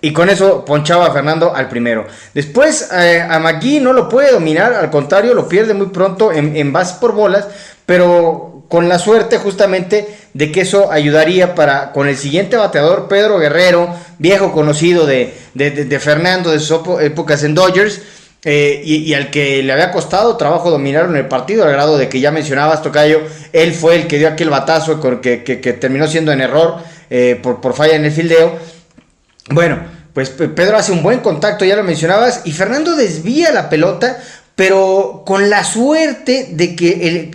Y 0.00 0.12
con 0.12 0.30
eso 0.30 0.64
ponchaba 0.64 1.06
a 1.06 1.12
Fernando 1.12 1.54
al 1.54 1.68
primero. 1.68 2.06
Después 2.32 2.90
eh, 2.92 3.20
a 3.20 3.38
McGee 3.40 3.80
no 3.80 3.92
lo 3.92 4.08
puede 4.08 4.30
dominar, 4.30 4.72
al 4.72 4.90
contrario, 4.90 5.34
lo 5.34 5.48
pierde 5.48 5.74
muy 5.74 5.88
pronto 5.88 6.32
en, 6.32 6.56
en 6.56 6.72
base 6.72 6.96
por 7.00 7.12
bolas, 7.12 7.48
pero 7.84 8.58
con 8.68 8.88
la 8.88 8.98
suerte 8.98 9.38
justamente 9.38 10.06
de 10.34 10.52
que 10.52 10.60
eso 10.60 10.92
ayudaría 10.92 11.54
para 11.54 11.92
con 11.92 12.06
el 12.06 12.16
siguiente 12.16 12.56
bateador, 12.56 13.08
Pedro 13.08 13.38
Guerrero, 13.38 13.94
viejo 14.18 14.52
conocido 14.52 15.06
de, 15.06 15.34
Fernando 16.00 16.50
de 16.50 16.60
sus 16.60 16.80
épocas 17.00 17.42
en 17.42 17.54
Dodgers. 17.54 18.00
Eh, 18.44 18.82
y, 18.84 19.12
al 19.14 19.30
que 19.30 19.64
le 19.64 19.72
había 19.72 19.90
costado 19.90 20.36
trabajo 20.36 20.70
dominar 20.70 21.06
en 21.06 21.16
el 21.16 21.26
partido, 21.26 21.64
al 21.64 21.72
grado 21.72 21.98
de 21.98 22.08
que 22.08 22.20
ya 22.20 22.30
mencionabas, 22.30 22.82
Tocayo, 22.82 23.20
él 23.52 23.74
fue 23.74 23.96
el 23.96 24.06
que 24.06 24.18
dio 24.18 24.28
aquel 24.28 24.48
batazo 24.48 25.00
que, 25.20 25.42
que, 25.42 25.72
terminó 25.72 26.06
siendo 26.06 26.30
en 26.30 26.40
error 26.40 26.76
eh, 27.10 27.38
por, 27.42 27.60
por 27.60 27.74
falla 27.74 27.96
en 27.96 28.04
el 28.04 28.12
fildeo. 28.12 28.52
Bueno, 29.50 29.78
pues 30.12 30.30
Pedro 30.30 30.76
hace 30.76 30.92
un 30.92 31.02
buen 31.02 31.20
contacto, 31.20 31.64
ya 31.64 31.76
lo 31.76 31.84
mencionabas, 31.84 32.42
y 32.44 32.52
Fernando 32.52 32.96
desvía 32.96 33.52
la 33.52 33.70
pelota, 33.70 34.18
pero 34.56 35.22
con 35.24 35.48
la 35.48 35.62
suerte 35.62 36.48
de 36.50 36.74
que 36.74 37.30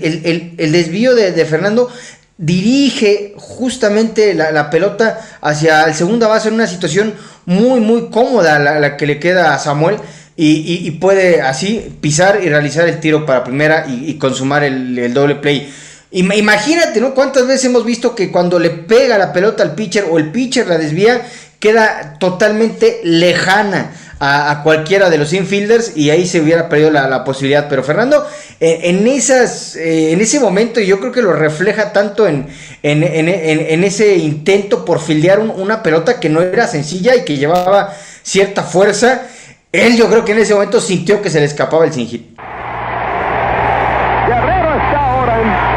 el, 0.58 0.72
desvío 0.74 1.16
de, 1.16 1.46
Fernando 1.46 1.90
dirige 2.38 3.34
justamente 3.38 4.34
la, 4.34 4.70
pelota 4.70 5.22
hacia 5.40 5.86
el 5.86 5.94
segunda 5.94 6.28
base 6.28 6.50
en 6.50 6.56
una 6.56 6.68
situación 6.68 7.14
muy, 7.46 7.80
muy 7.80 8.10
cómoda 8.10 8.60
la, 8.60 8.98
que 8.98 9.08
le 9.08 9.20
queda 9.20 9.54
a 9.54 9.60
Samuel. 9.60 9.96
Y, 10.36 10.92
puede 11.00 11.42
así 11.42 11.96
pisar 12.02 12.42
y 12.44 12.50
realizar 12.50 12.88
el 12.90 13.00
tiro 13.00 13.26
para 13.26 13.46
primera 13.46 13.86
y, 13.88 14.16
consumar 14.16 14.66
el, 14.66 15.14
doble 15.14 15.36
play. 15.36 15.74
Imagínate, 16.12 17.00
¿no? 17.00 17.14
¿Cuántas 17.14 17.48
veces 17.48 17.66
hemos 17.66 17.86
visto 17.86 18.14
que 18.14 18.30
cuando 18.30 18.60
le 18.60 18.72
pega 18.72 19.18
la 19.18 19.32
pelota 19.32 19.64
al 19.64 19.74
pitcher 19.74 20.06
o 20.12 20.18
el 20.18 20.32
pitcher 20.32 20.68
la 20.68 20.78
desvía, 20.78 21.26
queda 21.64 22.16
totalmente 22.20 23.00
lejana 23.06 23.92
a, 24.20 24.60
cualquiera 24.64 25.10
de 25.10 25.18
los 25.18 25.32
infielders 25.32 25.96
y 25.96 26.10
ahí 26.10 26.28
se 26.28 26.42
hubiera 26.42 26.68
perdido 26.68 26.92
la, 26.92 27.24
posibilidad. 27.24 27.70
Pero 27.70 27.84
Fernando, 27.84 28.28
eh, 28.60 28.82
en, 28.84 29.08
esas, 29.08 29.78
eh, 29.78 30.12
en 30.12 30.20
ese 30.20 30.42
momento, 30.42 30.82
yo 30.82 31.00
creo 31.00 31.14
que 31.14 31.22
lo 31.22 31.32
refleja 31.32 31.94
tanto 31.94 32.28
en, 32.28 32.48
en, 32.82 33.84
ese 33.86 34.18
intento 34.18 34.84
por 34.84 35.00
fildear 35.00 35.40
una 35.40 35.82
pelota 35.84 36.20
que 36.20 36.28
no 36.28 36.42
era 36.42 36.68
sencilla 36.68 37.16
y 37.16 37.24
que 37.24 37.38
llevaba 37.38 37.96
cierta 38.24 38.64
fuerza. 38.64 39.22
Él 39.72 39.96
yo 39.96 40.10
creo 40.10 40.26
que 40.26 40.34
en 40.34 40.40
ese 40.40 40.54
momento 40.54 40.82
sintió 40.82 41.22
que 41.22 41.30
se 41.30 41.40
le 41.40 41.46
escapaba 41.46 41.86
el 41.86 41.94
sin 41.94 42.08
hit. 42.08 42.38
Guerrero 44.28 44.76
está 44.76 45.12
ahora 45.12 45.42
en. 45.42 45.74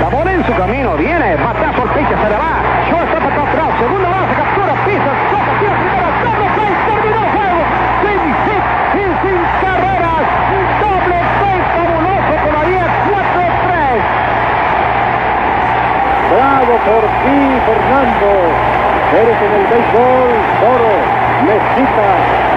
La 0.00 0.10
bola 0.10 0.32
en 0.34 0.44
su 0.44 0.52
camino, 0.52 0.96
viene, 0.98 1.36
matazo 1.36 1.80
al 1.80 1.94
pitcher, 1.94 2.18
se 2.22 2.28
le 2.28 2.36
va. 2.36 2.64
Short 2.90 3.08
está 3.08 3.18
para 3.18 3.42
atrás, 3.42 3.68
segunda 3.80 4.08
base, 4.10 4.34
captura, 4.34 4.74
pisa, 4.84 5.12
toca, 5.30 5.52
tira 5.58 5.74
primera, 5.80 6.08
doble 6.24 6.46
play, 6.54 6.72
terminó 6.84 7.18
el 7.24 7.30
juego. 7.34 7.62
Sin 8.04 8.20
hit 8.44 8.64
y 8.94 9.04
sin 9.22 9.40
carreras. 9.64 10.24
Doble 10.84 11.18
play 11.38 11.58
fabuloso 11.74 12.34
con 12.44 12.52
la 12.54 12.62
10, 12.68 12.84
4-3. 13.08 14.04
Bravo 16.34 16.73
por 16.84 17.02
ti, 17.24 17.38
Fernando. 17.64 18.28
Eres 19.14 19.38
en 19.40 19.52
el 19.56 19.64
béisbol, 19.72 20.30
toro, 20.60 20.94
mezquita, 21.48 22.08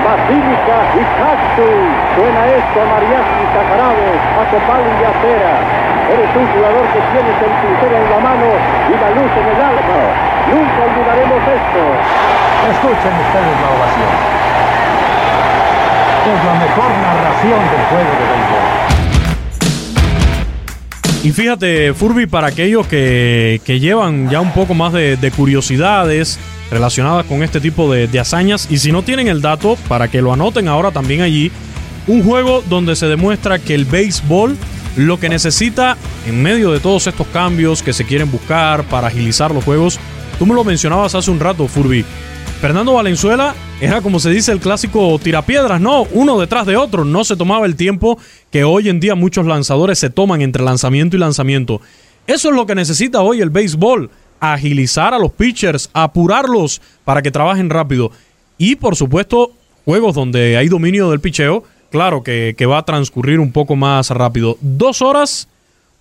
basílica 0.04 0.78
y 1.00 1.04
cactus. 1.16 1.88
Suena 2.16 2.42
esto 2.50 2.78
a 2.82 2.86
mariachi, 2.92 3.44
cajarabos, 3.56 4.20
a 4.36 4.44
copal 4.52 4.84
y 4.84 5.04
acera. 5.06 5.54
Eres 6.12 6.30
un 6.36 6.48
jugador 6.52 6.86
que 6.92 7.02
tienes 7.12 7.38
el 7.40 7.54
pincel 7.62 7.94
en 7.94 8.06
la 8.10 8.20
mano 8.20 8.50
y 8.90 8.94
la 9.00 9.10
luz 9.16 9.32
en 9.32 9.48
el 9.48 9.60
alma. 9.60 10.00
Nunca 10.52 10.80
olvidaremos 10.88 11.42
esto. 11.48 11.82
Escuchen 12.74 13.14
ustedes 13.28 13.56
la 13.64 13.70
ovación. 13.76 14.14
Es 16.28 16.40
la 16.44 16.56
mejor 16.60 16.92
narración 17.00 17.60
del 17.72 17.84
juego 17.92 18.12
de 18.18 18.26
béisbol. 18.28 19.07
Y 21.24 21.32
fíjate, 21.32 21.94
Furby, 21.94 22.26
para 22.26 22.48
aquellos 22.48 22.88
que, 22.88 23.60
que 23.66 23.80
llevan 23.80 24.30
ya 24.30 24.40
un 24.40 24.54
poco 24.54 24.74
más 24.74 24.94
de, 24.94 25.18
de 25.18 25.32
curiosidades 25.32 26.40
relacionadas 26.72 27.26
con 27.26 27.44
este 27.44 27.60
tipo 27.60 27.92
de, 27.92 28.08
de 28.08 28.20
hazañas, 28.20 28.68
y 28.70 28.78
si 28.78 28.92
no 28.92 29.02
tienen 29.04 29.28
el 29.28 29.42
dato, 29.42 29.78
para 29.88 30.08
que 30.10 30.22
lo 30.22 30.32
anoten 30.32 30.68
ahora 30.68 30.92
también 30.92 31.22
allí, 31.22 31.52
un 32.08 32.24
juego 32.24 32.64
donde 32.70 32.96
se 32.96 33.08
demuestra 33.08 33.60
que 33.60 33.74
el 33.74 33.86
béisbol 33.86 34.58
lo 34.96 35.20
que 35.20 35.30
necesita 35.30 35.98
en 36.26 36.42
medio 36.42 36.72
de 36.72 36.80
todos 36.80 37.08
estos 37.08 37.28
cambios 37.28 37.84
que 37.84 37.94
se 37.94 38.06
quieren 38.06 38.32
buscar 38.32 38.84
para 38.86 39.08
agilizar 39.08 39.52
los 39.54 39.64
juegos, 39.64 40.00
tú 40.38 40.46
me 40.46 40.54
lo 40.54 40.64
mencionabas 40.64 41.16
hace 41.16 41.32
un 41.32 41.40
rato, 41.40 41.68
Furby. 41.68 42.06
Fernando 42.62 42.94
Valenzuela 42.94 43.54
era 43.80 44.02
como 44.02 44.20
se 44.20 44.32
dice 44.32 44.52
el 44.52 44.60
clásico 44.60 45.20
tirapiedras, 45.22 45.80
no, 45.80 46.04
uno 46.12 46.40
detrás 46.40 46.66
de 46.66 46.76
otro, 46.76 47.06
no 47.06 47.24
se 47.24 47.36
tomaba 47.36 47.68
el 47.68 47.76
tiempo 47.76 48.18
que 48.52 48.64
hoy 48.64 48.90
en 48.90 49.00
día 49.00 49.14
muchos 49.14 49.46
lanzadores 49.46 50.00
se 50.00 50.10
toman 50.10 50.42
entre 50.42 50.64
lanzamiento 50.64 51.16
y 51.16 51.20
lanzamiento. 51.20 51.82
Eso 52.26 52.50
es 52.50 52.56
lo 52.56 52.66
que 52.66 52.74
necesita 52.74 53.22
hoy 53.22 53.42
el 53.42 53.52
béisbol, 53.52 54.10
agilizar 54.40 55.14
a 55.14 55.20
los 55.20 55.32
pitchers, 55.32 55.90
apurarlos 55.94 56.82
para 57.06 57.22
que 57.22 57.32
trabajen 57.32 57.70
rápido. 57.70 58.12
Y 58.58 58.76
por 58.76 58.96
supuesto, 58.96 59.52
juegos 59.86 60.16
donde 60.16 60.58
hay 60.58 60.68
dominio 60.68 61.12
del 61.12 61.20
picheo, 61.20 61.64
claro 61.92 62.24
que, 62.24 62.56
que 62.58 62.66
va 62.66 62.80
a 62.80 62.86
transcurrir 62.86 63.40
un 63.40 63.52
poco 63.52 63.76
más 63.76 64.10
rápido. 64.10 64.58
Dos 64.62 65.04
horas 65.04 65.48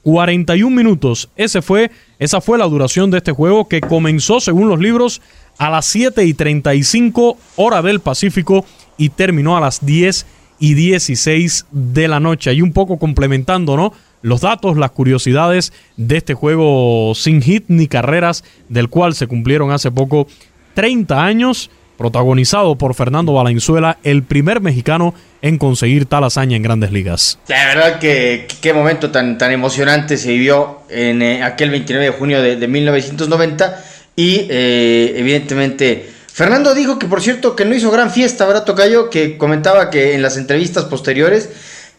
41 0.06 0.70
minutos. 0.70 1.30
Ese 1.34 1.62
fue, 1.62 1.90
esa 2.20 2.40
fue 2.40 2.58
la 2.58 2.66
duración 2.66 3.10
de 3.10 3.18
este 3.18 3.32
juego 3.32 3.66
que 3.66 3.80
comenzó, 3.80 4.38
según 4.38 4.68
los 4.68 4.78
libros, 4.78 5.20
a 5.58 5.68
las 5.68 5.84
7 5.86 6.24
y 6.24 6.32
35 6.32 7.36
hora 7.56 7.82
del 7.82 7.98
Pacífico 7.98 8.64
y 8.96 9.08
terminó 9.08 9.56
a 9.56 9.60
las 9.60 9.84
10 9.84 10.24
y 10.60 10.74
16 10.74 11.66
de 11.72 12.06
la 12.06 12.20
noche. 12.20 12.54
Y 12.54 12.62
un 12.62 12.72
poco 12.72 13.00
complementando, 13.00 13.76
¿no? 13.76 13.92
Los 14.22 14.42
datos, 14.42 14.76
las 14.76 14.92
curiosidades 14.92 15.72
de 15.96 16.18
este 16.18 16.34
juego 16.34 17.12
sin 17.16 17.42
hit 17.42 17.64
ni 17.66 17.88
carreras, 17.88 18.44
del 18.68 18.88
cual 18.88 19.12
se 19.12 19.26
cumplieron 19.26 19.72
hace 19.72 19.90
poco 19.90 20.28
30 20.74 21.24
años, 21.24 21.68
protagonizado 21.96 22.76
por 22.76 22.94
Fernando 22.94 23.32
Valenzuela, 23.32 23.98
el 24.02 24.22
primer 24.22 24.60
mexicano 24.60 25.14
en 25.42 25.58
conseguir 25.58 26.06
tal 26.06 26.24
hazaña 26.24 26.56
en 26.56 26.62
grandes 26.62 26.92
ligas. 26.92 27.38
La 27.48 27.66
verdad 27.66 27.98
que 27.98 28.46
qué 28.60 28.72
momento 28.72 29.10
tan, 29.10 29.38
tan 29.38 29.52
emocionante 29.52 30.16
se 30.16 30.30
vivió 30.30 30.80
en 30.88 31.22
eh, 31.22 31.42
aquel 31.42 31.70
29 31.70 32.06
de 32.06 32.12
junio 32.12 32.42
de, 32.42 32.56
de 32.56 32.68
1990 32.68 33.84
y 34.16 34.46
eh, 34.48 35.14
evidentemente 35.16 36.10
Fernando 36.32 36.74
dijo 36.74 36.98
que 36.98 37.06
por 37.06 37.22
cierto 37.22 37.56
que 37.56 37.64
no 37.64 37.74
hizo 37.74 37.90
gran 37.90 38.10
fiesta, 38.10 38.44
¿verdad 38.46 38.64
Tocayo? 38.64 39.08
Que 39.08 39.38
comentaba 39.38 39.90
que 39.90 40.14
en 40.14 40.22
las 40.22 40.36
entrevistas 40.36 40.84
posteriores 40.84 41.48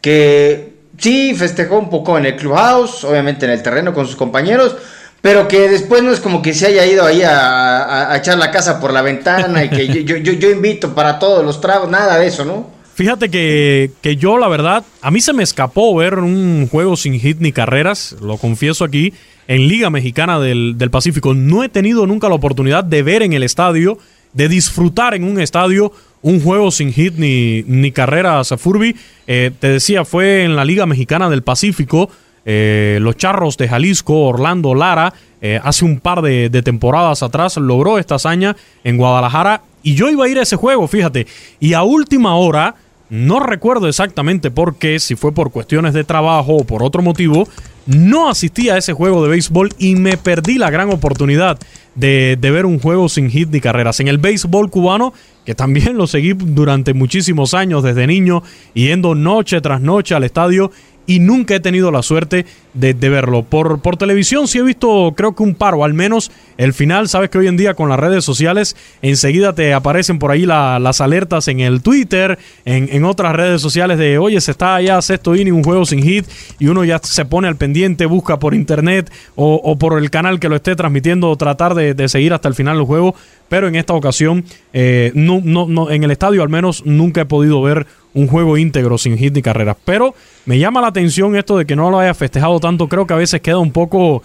que 0.02 0.74
sí 0.98 1.34
festejó 1.36 1.80
un 1.80 1.90
poco 1.90 2.18
en 2.18 2.26
el 2.26 2.36
clubhouse, 2.36 3.04
obviamente 3.04 3.46
en 3.46 3.52
el 3.52 3.64
terreno 3.64 3.94
con 3.94 4.06
sus 4.06 4.16
compañeros, 4.16 4.76
pero 5.22 5.48
que 5.48 5.68
después 5.70 6.04
no 6.04 6.12
es 6.12 6.20
como 6.20 6.42
que 6.42 6.54
se 6.54 6.68
haya 6.68 6.86
ido 6.86 7.06
ahí 7.06 7.22
a, 7.24 8.12
a- 8.12 8.18
echar 8.18 8.38
la 8.38 8.52
casa 8.52 8.80
por 8.80 8.94
la 8.94 9.02
ventana 9.02 9.64
y 9.66 9.70
que 9.70 9.88
yo, 9.88 10.02
yo, 10.02 10.18
yo- 10.18 10.34
yo 10.34 10.50
invito 10.52 10.94
para 10.96 11.20
todos 11.20 11.44
los 11.44 11.60
tragos, 11.62 11.90
nada 11.90 12.18
de 12.20 12.28
eso, 12.28 12.46
¿no? 12.46 12.76
Fíjate 12.96 13.30
que, 13.30 13.92
que 14.02 14.16
yo, 14.16 14.40
la 14.40 14.48
verdad, 14.48 14.84
a 15.02 15.12
mí 15.12 15.22
se 15.22 15.32
me 15.32 15.44
escapó 15.44 15.94
ver 15.96 16.16
un 16.16 16.68
juego 16.68 16.98
sin 16.98 17.20
hit 17.20 17.38
ni 17.40 17.52
carreras, 17.52 18.16
lo 18.22 18.38
confieso 18.38 18.84
aquí, 18.84 19.14
en 19.48 19.68
Liga 19.68 19.92
Mexicana 19.92 20.40
del, 20.40 20.80
del 20.80 20.90
Pacífico. 20.90 21.36
No 21.36 21.64
he 21.64 21.70
tenido 21.70 22.08
nunca 22.08 22.28
la 22.28 22.34
oportunidad 22.36 22.84
de 22.84 23.04
ver 23.04 23.22
en 23.22 23.34
el 23.34 23.44
estadio, 23.44 24.00
de 24.34 24.50
disfrutar 24.50 25.14
en 25.14 25.24
un 25.26 25.40
estadio 25.40 25.92
un 26.24 26.42
juego 26.42 26.72
sin 26.72 26.92
hit 26.92 27.14
ni, 27.18 27.62
ni 27.68 27.92
carreras 27.92 28.52
a 28.52 28.58
Furby. 28.58 28.96
Eh, 29.28 29.52
te 29.60 29.70
decía, 29.70 30.04
fue 30.04 30.44
en 30.44 30.56
la 30.56 30.66
Liga 30.66 30.88
Mexicana 30.88 31.30
del 31.30 31.44
Pacífico. 31.44 32.10
Eh, 32.50 32.98
los 33.02 33.18
Charros 33.18 33.58
de 33.58 33.68
Jalisco, 33.68 34.22
Orlando 34.22 34.74
Lara, 34.74 35.14
eh, 35.42 35.60
hace 35.62 35.84
un 35.84 36.00
par 36.00 36.22
de, 36.22 36.50
temporadas 36.64 37.22
atrás 37.22 37.58
logró 37.58 38.00
esta 38.00 38.16
hazaña 38.16 38.56
en 38.86 38.96
Guadalajara 38.96 39.64
y 39.84 39.96
yo 39.96 40.10
iba 40.10 40.24
a 40.24 40.30
ir 40.30 40.40
a 40.40 40.44
ese 40.44 40.56
juego, 40.56 40.88
fíjate. 40.88 41.28
Y 41.60 41.74
a 41.74 41.84
última 41.84 42.36
hora, 42.38 42.76
no 43.10 43.42
recuerdo 43.42 43.90
exactamente 43.90 44.50
por 44.50 44.78
qué, 44.78 44.98
si 45.00 45.18
fue 45.18 45.34
por 45.34 45.52
cuestiones 45.52 45.94
de 45.94 46.06
trabajo 46.06 46.56
o 46.56 46.64
por 46.64 46.84
otro 46.84 47.02
motivo, 47.02 47.50
no 47.86 48.30
asistí 48.30 48.70
a 48.70 48.78
ese 48.78 48.94
juego 48.94 49.22
de 49.24 49.30
béisbol 49.30 49.70
y 49.78 49.96
me 49.96 50.16
perdí 50.16 50.58
la 50.58 50.70
gran 50.70 50.90
oportunidad 50.90 51.60
de, 51.96 52.38
de 52.40 52.52
ver 52.52 52.66
un 52.66 52.80
juego 52.80 53.10
sin 53.10 53.30
hit 53.30 53.50
ni 53.50 53.60
carreras. 53.60 54.00
En 54.00 54.08
el 54.08 54.20
béisbol 54.20 54.70
cubano, 54.70 55.14
que 55.46 55.54
también 55.54 55.98
lo 55.98 56.08
seguí 56.08 56.32
durante 56.32 56.94
muchísimos 56.94 57.54
años 57.54 57.84
desde 57.84 58.08
niño, 58.08 58.42
yendo 58.74 59.16
noche 59.16 59.60
tras 59.60 59.82
noche 59.82 60.16
al 60.16 60.24
estadio 60.24 60.72
y 61.08 61.20
nunca 61.20 61.56
he 61.56 61.60
tenido 61.60 61.90
la 61.90 62.04
suerte 62.04 62.46
de, 62.74 62.94
verlo. 62.94 63.42
Por, 63.42 63.80
por 63.82 63.98
televisión 63.98 64.48
sí 64.48 64.60
he 64.60 64.62
visto 64.62 65.14
creo 65.18 65.34
que 65.34 65.42
un 65.42 65.56
par 65.56 65.74
o 65.74 65.84
al 65.84 65.96
menos 65.96 66.30
el 66.58 66.74
final. 66.74 67.10
Sabes 67.10 67.32
que 67.32 67.40
hoy 67.40 67.48
en 67.48 67.58
día 67.58 67.74
con 67.74 67.90
las 67.90 68.00
redes 68.00 68.24
sociales 68.24 68.76
enseguida 69.02 69.54
te 69.54 69.74
aparecen 69.74 70.20
por 70.20 70.30
ahí 70.30 70.46
la- 70.46 70.78
las 70.78 71.02
alertas 71.02 71.48
en 71.48 71.60
el 71.62 71.82
Twitter, 71.82 72.38
en, 72.66 72.90
en 72.92 73.06
otras 73.06 73.36
redes 73.36 73.62
sociales 73.62 73.98
de 73.98 74.20
oye, 74.20 74.40
se 74.42 74.52
está 74.52 74.80
ya 74.82 75.02
sexto 75.02 75.36
inning, 75.36 75.54
un 75.54 75.64
juego 75.64 75.86
sin 75.86 76.04
hit 76.04 76.26
y 76.60 76.68
uno 76.68 76.84
ya 76.84 77.00
se 77.02 77.26
pone 77.26 77.48
al 77.48 77.56
pendiente, 77.56 78.06
busca 78.06 78.38
por 78.38 78.54
internet 78.54 79.12
o, 79.36 79.78
por 79.80 79.98
el 79.98 80.12
canal 80.12 80.40
que 80.40 80.50
lo 80.50 80.56
esté 80.56 80.76
transmitiendo, 80.76 81.36
tratar 81.36 81.74
de, 81.74 82.08
seguir 82.10 82.34
hasta 82.34 82.48
el 82.50 82.54
final 82.54 82.78
el 82.78 82.84
juego. 82.84 83.16
Pero 83.50 83.70
en 83.70 83.76
esta 83.76 83.94
ocasión, 83.94 84.44
eh, 84.74 85.14
en 85.16 86.04
el 86.04 86.12
estadio 86.12 86.44
al 86.44 86.50
menos 86.50 86.86
nunca 86.86 87.22
he 87.22 87.26
podido 87.26 87.62
ver 87.62 87.88
un 88.18 88.28
juego 88.28 88.58
íntegro 88.58 88.98
sin 88.98 89.16
hit 89.16 89.36
ni 89.36 89.44
carreras. 89.44 89.78
Pero 89.86 90.16
me 90.46 90.58
llama 90.58 90.82
la 90.82 90.88
atención 90.88 91.36
esto 91.36 91.58
de 91.58 91.66
que 91.66 91.76
no 91.76 91.92
lo 91.92 92.00
haya 92.00 92.16
festejado 92.16 92.60
tanto. 92.60 92.88
Creo 92.90 93.06
que 93.06 93.14
a 93.14 93.18
veces 93.18 93.42
queda 93.42 93.60
un 93.60 93.72
poco 93.72 94.24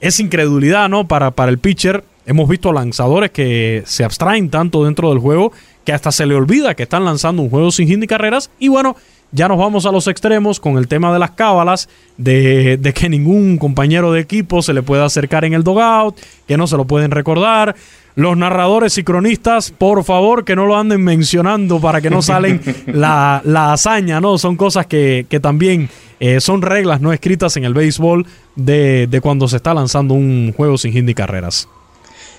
esa 0.00 0.22
incredulidad, 0.22 0.90
¿no? 0.90 1.08
Para, 1.08 1.30
para 1.30 1.50
el 1.50 1.58
pitcher. 1.58 2.04
Hemos 2.26 2.48
visto 2.50 2.70
lanzadores 2.70 3.30
que 3.30 3.82
se 3.86 4.04
abstraen 4.04 4.50
tanto 4.50 4.84
dentro 4.84 5.08
del 5.08 5.18
juego 5.18 5.52
que 5.86 5.92
hasta 5.94 6.12
se 6.12 6.26
le 6.26 6.34
olvida 6.34 6.74
que 6.74 6.82
están 6.82 7.06
lanzando 7.06 7.40
un 7.40 7.48
juego 7.48 7.70
sin 7.70 7.88
hit 7.88 7.98
ni 7.98 8.06
carreras. 8.06 8.50
Y 8.58 8.68
bueno, 8.68 8.94
ya 9.32 9.48
nos 9.48 9.56
vamos 9.56 9.86
a 9.86 9.92
los 9.92 10.06
extremos 10.06 10.60
con 10.60 10.76
el 10.76 10.86
tema 10.86 11.10
de 11.10 11.18
las 11.18 11.30
cábalas, 11.30 11.88
de, 12.18 12.76
de 12.76 12.92
que 12.92 13.08
ningún 13.08 13.56
compañero 13.56 14.12
de 14.12 14.20
equipo 14.20 14.60
se 14.60 14.74
le 14.74 14.82
pueda 14.82 15.06
acercar 15.06 15.46
en 15.46 15.54
el 15.54 15.64
dogout, 15.64 16.18
que 16.46 16.58
no 16.58 16.66
se 16.66 16.76
lo 16.76 16.84
pueden 16.84 17.10
recordar. 17.10 17.74
Los 18.20 18.36
narradores 18.36 18.98
y 18.98 19.02
cronistas, 19.02 19.70
por 19.70 20.04
favor, 20.04 20.44
que 20.44 20.54
no 20.54 20.66
lo 20.66 20.76
anden 20.76 21.02
mencionando 21.02 21.80
para 21.80 22.02
que 22.02 22.10
no 22.10 22.20
salen 22.30 22.60
la, 22.84 23.40
la 23.46 23.72
hazaña, 23.72 24.20
¿no? 24.20 24.36
Son 24.36 24.58
cosas 24.58 24.84
que, 24.84 25.24
que 25.30 25.40
también 25.40 25.88
eh, 26.20 26.38
son 26.42 26.60
reglas 26.60 27.00
no 27.00 27.14
escritas 27.14 27.56
en 27.56 27.64
el 27.64 27.72
béisbol 27.72 28.26
de, 28.56 29.06
de 29.06 29.20
cuando 29.22 29.48
se 29.48 29.56
está 29.56 29.72
lanzando 29.72 30.12
un 30.12 30.52
juego 30.54 30.76
sin 30.76 30.92
hit 30.92 31.02
ni 31.02 31.14
carreras. 31.14 31.66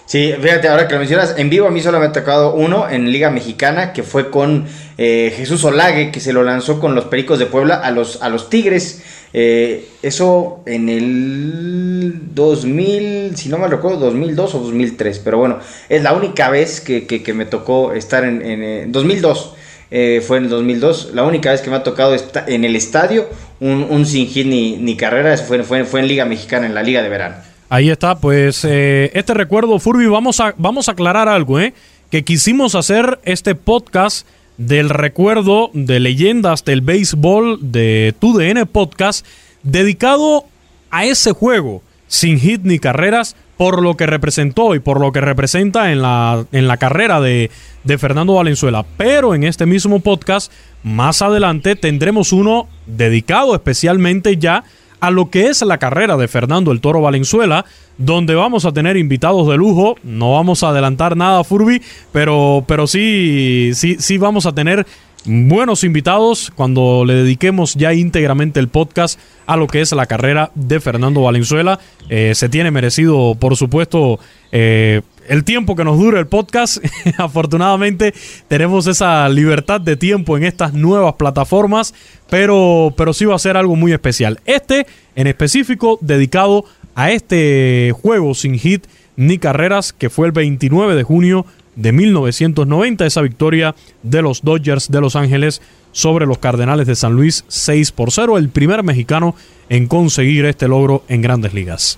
Sí, 0.05 0.35
fíjate, 0.39 0.67
ahora 0.67 0.87
que 0.87 0.93
lo 0.93 0.99
mencionas, 0.99 1.33
en 1.39 1.49
vivo 1.49 1.65
a 1.65 1.71
mí 1.71 1.81
solo 1.81 1.99
me 1.99 2.05
ha 2.05 2.11
tocado 2.11 2.53
uno 2.53 2.87
en 2.87 3.11
Liga 3.11 3.31
Mexicana, 3.31 3.91
que 3.91 4.03
fue 4.03 4.29
con 4.29 4.67
eh, 4.99 5.33
Jesús 5.35 5.63
Olague, 5.63 6.11
que 6.11 6.19
se 6.19 6.31
lo 6.31 6.43
lanzó 6.43 6.79
con 6.79 6.93
los 6.93 7.05
Pericos 7.05 7.39
de 7.39 7.47
Puebla 7.47 7.75
a 7.75 7.89
los, 7.89 8.21
a 8.21 8.29
los 8.29 8.51
Tigres. 8.51 9.01
Eh, 9.33 9.87
eso 10.01 10.61
en 10.65 10.89
el 10.89 12.13
2000, 12.33 13.35
si 13.37 13.49
no 13.49 13.57
me 13.57 13.67
recuerdo, 13.67 13.97
2002 13.99 14.55
o 14.55 14.59
2003, 14.59 15.19
pero 15.19 15.37
bueno, 15.37 15.59
es 15.89 16.03
la 16.03 16.13
única 16.13 16.49
vez 16.49 16.81
que, 16.81 17.05
que- 17.07 17.33
me 17.33 17.45
tocó 17.45 17.93
estar 17.93 18.23
en, 18.25 18.41
en, 18.45 18.63
eh, 18.63 18.85
2002. 18.89 19.55
eh, 19.93 20.21
fue 20.25 20.37
en 20.37 20.45
el 20.45 20.49
2002, 20.49 21.11
la 21.13 21.23
única 21.23 21.51
vez 21.51 21.61
que 21.61 21.69
me 21.69 21.75
ha 21.77 21.83
tocado 21.83 22.15
en 22.47 22.63
el 22.65 22.75
estadio 22.77 23.27
un, 23.59 23.85
un 23.89 24.05
sin 24.05 24.27
hit 24.27 24.47
ni, 24.47 24.77
ni 24.77 24.95
carrera, 24.95 25.33
eso 25.33 25.43
fue, 25.45 25.63
fue, 25.63 25.83
fue 25.85 25.99
en 25.99 26.07
Liga 26.07 26.23
Mexicana, 26.25 26.65
en 26.65 26.73
la 26.73 26.81
Liga 26.83 27.01
de 27.01 27.09
Verano. 27.09 27.35
Ahí 27.69 27.89
está, 27.89 28.15
pues 28.19 28.65
eh, 28.65 29.11
este 29.13 29.33
recuerdo, 29.33 29.79
Furby, 29.79 30.05
vamos 30.07 30.39
a, 30.39 30.53
vamos 30.57 30.87
a 30.89 30.93
aclarar 30.93 31.27
algo, 31.29 31.59
¿eh? 31.59 31.73
que 32.09 32.23
quisimos 32.23 32.75
hacer 32.75 33.19
este 33.23 33.55
podcast 33.55 34.27
del 34.67 34.89
recuerdo 34.89 35.71
de 35.73 35.99
leyendas 35.99 36.63
del 36.63 36.81
béisbol 36.81 37.71
de 37.71 38.13
TUDN 38.19 38.67
Podcast 38.67 39.25
dedicado 39.63 40.45
a 40.91 41.05
ese 41.05 41.31
juego 41.31 41.81
sin 42.07 42.39
hit 42.39 42.61
ni 42.63 42.77
carreras 42.77 43.35
por 43.57 43.81
lo 43.81 43.97
que 43.97 44.05
representó 44.05 44.75
y 44.75 44.79
por 44.79 44.99
lo 44.99 45.11
que 45.11 45.21
representa 45.21 45.91
en 45.91 46.01
la, 46.01 46.45
en 46.51 46.67
la 46.67 46.77
carrera 46.77 47.19
de, 47.19 47.49
de 47.83 47.97
Fernando 47.97 48.33
Valenzuela. 48.35 48.85
Pero 48.97 49.33
en 49.33 49.43
este 49.43 49.65
mismo 49.65 49.99
podcast, 49.99 50.51
más 50.83 51.21
adelante, 51.21 51.75
tendremos 51.75 52.31
uno 52.31 52.67
dedicado 52.85 53.55
especialmente 53.55 54.37
ya 54.37 54.63
lo 55.09 55.31
que 55.31 55.47
es 55.47 55.63
la 55.63 55.79
carrera 55.79 56.17
de 56.17 56.27
Fernando 56.27 56.71
el 56.71 56.81
Toro 56.81 57.01
Valenzuela, 57.01 57.65
donde 57.97 58.35
vamos 58.35 58.65
a 58.65 58.71
tener 58.71 58.97
invitados 58.97 59.47
de 59.47 59.57
lujo. 59.57 59.95
No 60.03 60.33
vamos 60.33 60.61
a 60.61 60.69
adelantar 60.69 61.17
nada, 61.17 61.43
Furby, 61.43 61.81
pero, 62.11 62.63
pero 62.67 62.85
sí, 62.85 63.71
sí, 63.73 63.95
sí 63.97 64.19
vamos 64.19 64.45
a 64.45 64.53
tener 64.53 64.85
buenos 65.25 65.83
invitados 65.83 66.51
cuando 66.55 67.05
le 67.05 67.13
dediquemos 67.13 67.75
ya 67.75 67.93
íntegramente 67.93 68.59
el 68.59 68.67
podcast 68.67 69.19
a 69.45 69.55
lo 69.55 69.67
que 69.67 69.81
es 69.81 69.91
la 69.91 70.05
carrera 70.05 70.51
de 70.55 70.79
Fernando 70.79 71.21
Valenzuela. 71.21 71.79
Eh, 72.09 72.33
se 72.35 72.49
tiene 72.49 72.71
merecido, 72.71 73.35
por 73.35 73.55
supuesto, 73.55 74.19
eh, 74.51 75.01
el 75.27 75.43
tiempo 75.43 75.75
que 75.75 75.83
nos 75.83 75.99
dure 75.99 76.19
el 76.19 76.27
podcast. 76.27 76.83
Afortunadamente 77.17 78.13
tenemos 78.47 78.87
esa 78.87 79.27
libertad 79.29 79.79
de 79.79 79.95
tiempo 79.95 80.37
en 80.37 80.43
estas 80.43 80.73
nuevas 80.73 81.13
plataformas, 81.13 81.93
pero, 82.29 82.93
pero 82.97 83.13
sí 83.13 83.25
va 83.25 83.35
a 83.35 83.39
ser 83.39 83.57
algo 83.57 83.75
muy 83.75 83.93
especial. 83.93 84.39
Este 84.45 84.87
en 85.15 85.27
específico 85.27 85.99
dedicado 86.01 86.65
a 86.95 87.11
este 87.11 87.93
juego 88.01 88.33
sin 88.33 88.57
hit 88.57 88.85
ni 89.15 89.37
carreras 89.37 89.93
que 89.93 90.09
fue 90.09 90.25
el 90.25 90.31
29 90.31 90.95
de 90.95 91.03
junio 91.03 91.45
de 91.75 91.91
1990, 91.91 93.05
esa 93.05 93.21
victoria 93.21 93.75
de 94.03 94.21
los 94.21 94.41
Dodgers 94.41 94.89
de 94.89 95.01
Los 95.01 95.15
Ángeles 95.15 95.61
sobre 95.91 96.25
los 96.25 96.37
Cardenales 96.37 96.87
de 96.87 96.95
San 96.95 97.13
Luis 97.13 97.43
6 97.47 97.91
por 97.91 98.11
0, 98.11 98.37
el 98.37 98.49
primer 98.49 98.83
mexicano 98.83 99.35
en 99.69 99.87
conseguir 99.87 100.45
este 100.45 100.67
logro 100.67 101.03
en 101.07 101.21
grandes 101.21 101.53
ligas. 101.53 101.97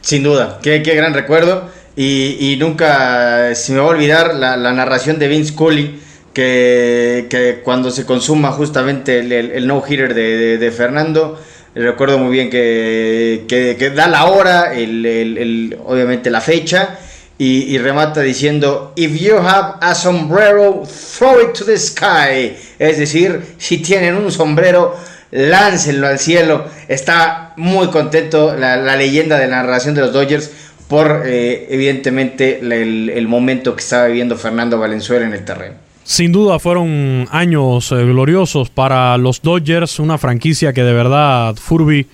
Sin 0.00 0.22
duda, 0.22 0.60
qué, 0.62 0.82
qué 0.82 0.94
gran 0.94 1.14
recuerdo. 1.14 1.68
Y, 1.98 2.56
nunca 2.60 3.54
se 3.54 3.72
me 3.72 3.78
va 3.78 3.86
a 3.86 3.88
olvidar 3.88 4.34
la, 4.34 4.56
narración 4.72 5.18
de 5.18 5.28
Vince 5.28 5.54
Cooley, 5.54 5.98
que, 6.34 7.26
que, 7.30 7.62
cuando 7.64 7.90
se 7.90 8.04
consuma 8.04 8.52
justamente 8.52 9.20
el, 9.20 9.66
no-hitter 9.66 10.12
de, 10.12 10.70
Fernando, 10.76 11.40
recuerdo 11.74 12.18
muy 12.18 12.32
bien 12.32 12.50
que, 12.50 13.46
que 13.48 13.90
da 13.90 14.08
la 14.08 14.26
hora, 14.26 14.74
el, 14.74 15.78
obviamente 15.86 16.30
la 16.30 16.42
fecha, 16.42 16.98
y, 17.38 17.76
remata 17.78 18.22
diciendo, 18.22 18.92
If 18.96 19.20
you 19.20 19.36
have 19.36 19.74
a 19.80 19.94
sombrero, 19.94 20.84
throw 21.18 21.40
it 21.42 21.52
to 21.58 21.64
the 21.64 21.76
sky. 21.76 22.56
Es 22.78 22.98
decir, 22.98 23.42
si 23.58 23.78
tienen 23.78 24.14
un 24.14 24.32
sombrero, 24.32 24.96
láncenlo 25.30 26.06
al 26.06 26.18
cielo. 26.18 26.64
Está 26.88 27.52
muy 27.56 27.88
contento 27.88 28.56
la, 28.56 28.96
leyenda 28.96 29.38
de 29.38 29.48
la 29.48 29.62
narración 29.62 29.94
de 29.94 30.00
los 30.02 30.12
Dodgers 30.12 30.50
por 30.88 31.24
eh, 31.26 31.66
evidentemente 31.68 32.60
el, 32.60 33.28
momento 33.28 33.74
que 33.74 33.82
estaba 33.82 34.06
viviendo 34.06 34.36
Fernando 34.36 34.78
Valenzuela 34.78 35.26
en 35.26 35.34
el 35.34 35.44
terreno. 35.44 35.74
Sin 36.04 36.30
duda 36.30 36.58
fueron 36.58 37.26
años 37.32 37.90
eh, 37.90 37.96
gloriosos 37.96 38.70
para 38.70 39.18
los 39.18 39.42
Dodgers, 39.42 39.98
una 39.98 40.18
franquicia 40.18 40.72
que 40.72 40.84
de 40.84 40.92
verdad 40.92 41.56
Furby 41.56 42.06